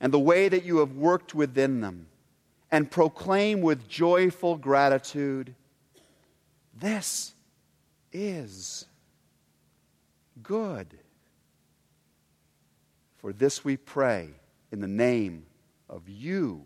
and 0.00 0.12
the 0.12 0.18
way 0.18 0.48
that 0.48 0.64
you 0.64 0.78
have 0.78 0.92
worked 0.92 1.34
within 1.34 1.80
them 1.80 2.06
and 2.70 2.90
proclaim 2.90 3.60
with 3.62 3.88
joyful 3.88 4.56
gratitude 4.56 5.54
this 6.78 7.34
is 8.12 8.86
good. 10.42 10.86
For 13.18 13.32
this 13.32 13.64
we 13.64 13.76
pray 13.76 14.30
in 14.70 14.80
the 14.80 14.88
name 14.88 15.46
of 15.88 16.08
you 16.08 16.64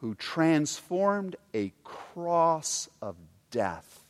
who 0.00 0.14
transformed 0.14 1.36
a 1.54 1.72
cross 1.82 2.88
of 3.02 3.16
death 3.50 4.04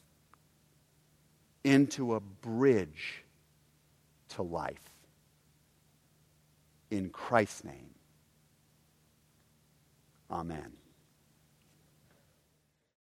into 1.64 2.14
a 2.14 2.20
bridge 2.20 3.24
to 4.30 4.42
life. 4.42 4.76
In 6.90 7.10
Christ's 7.10 7.64
name, 7.64 7.94
amen. 10.30 10.77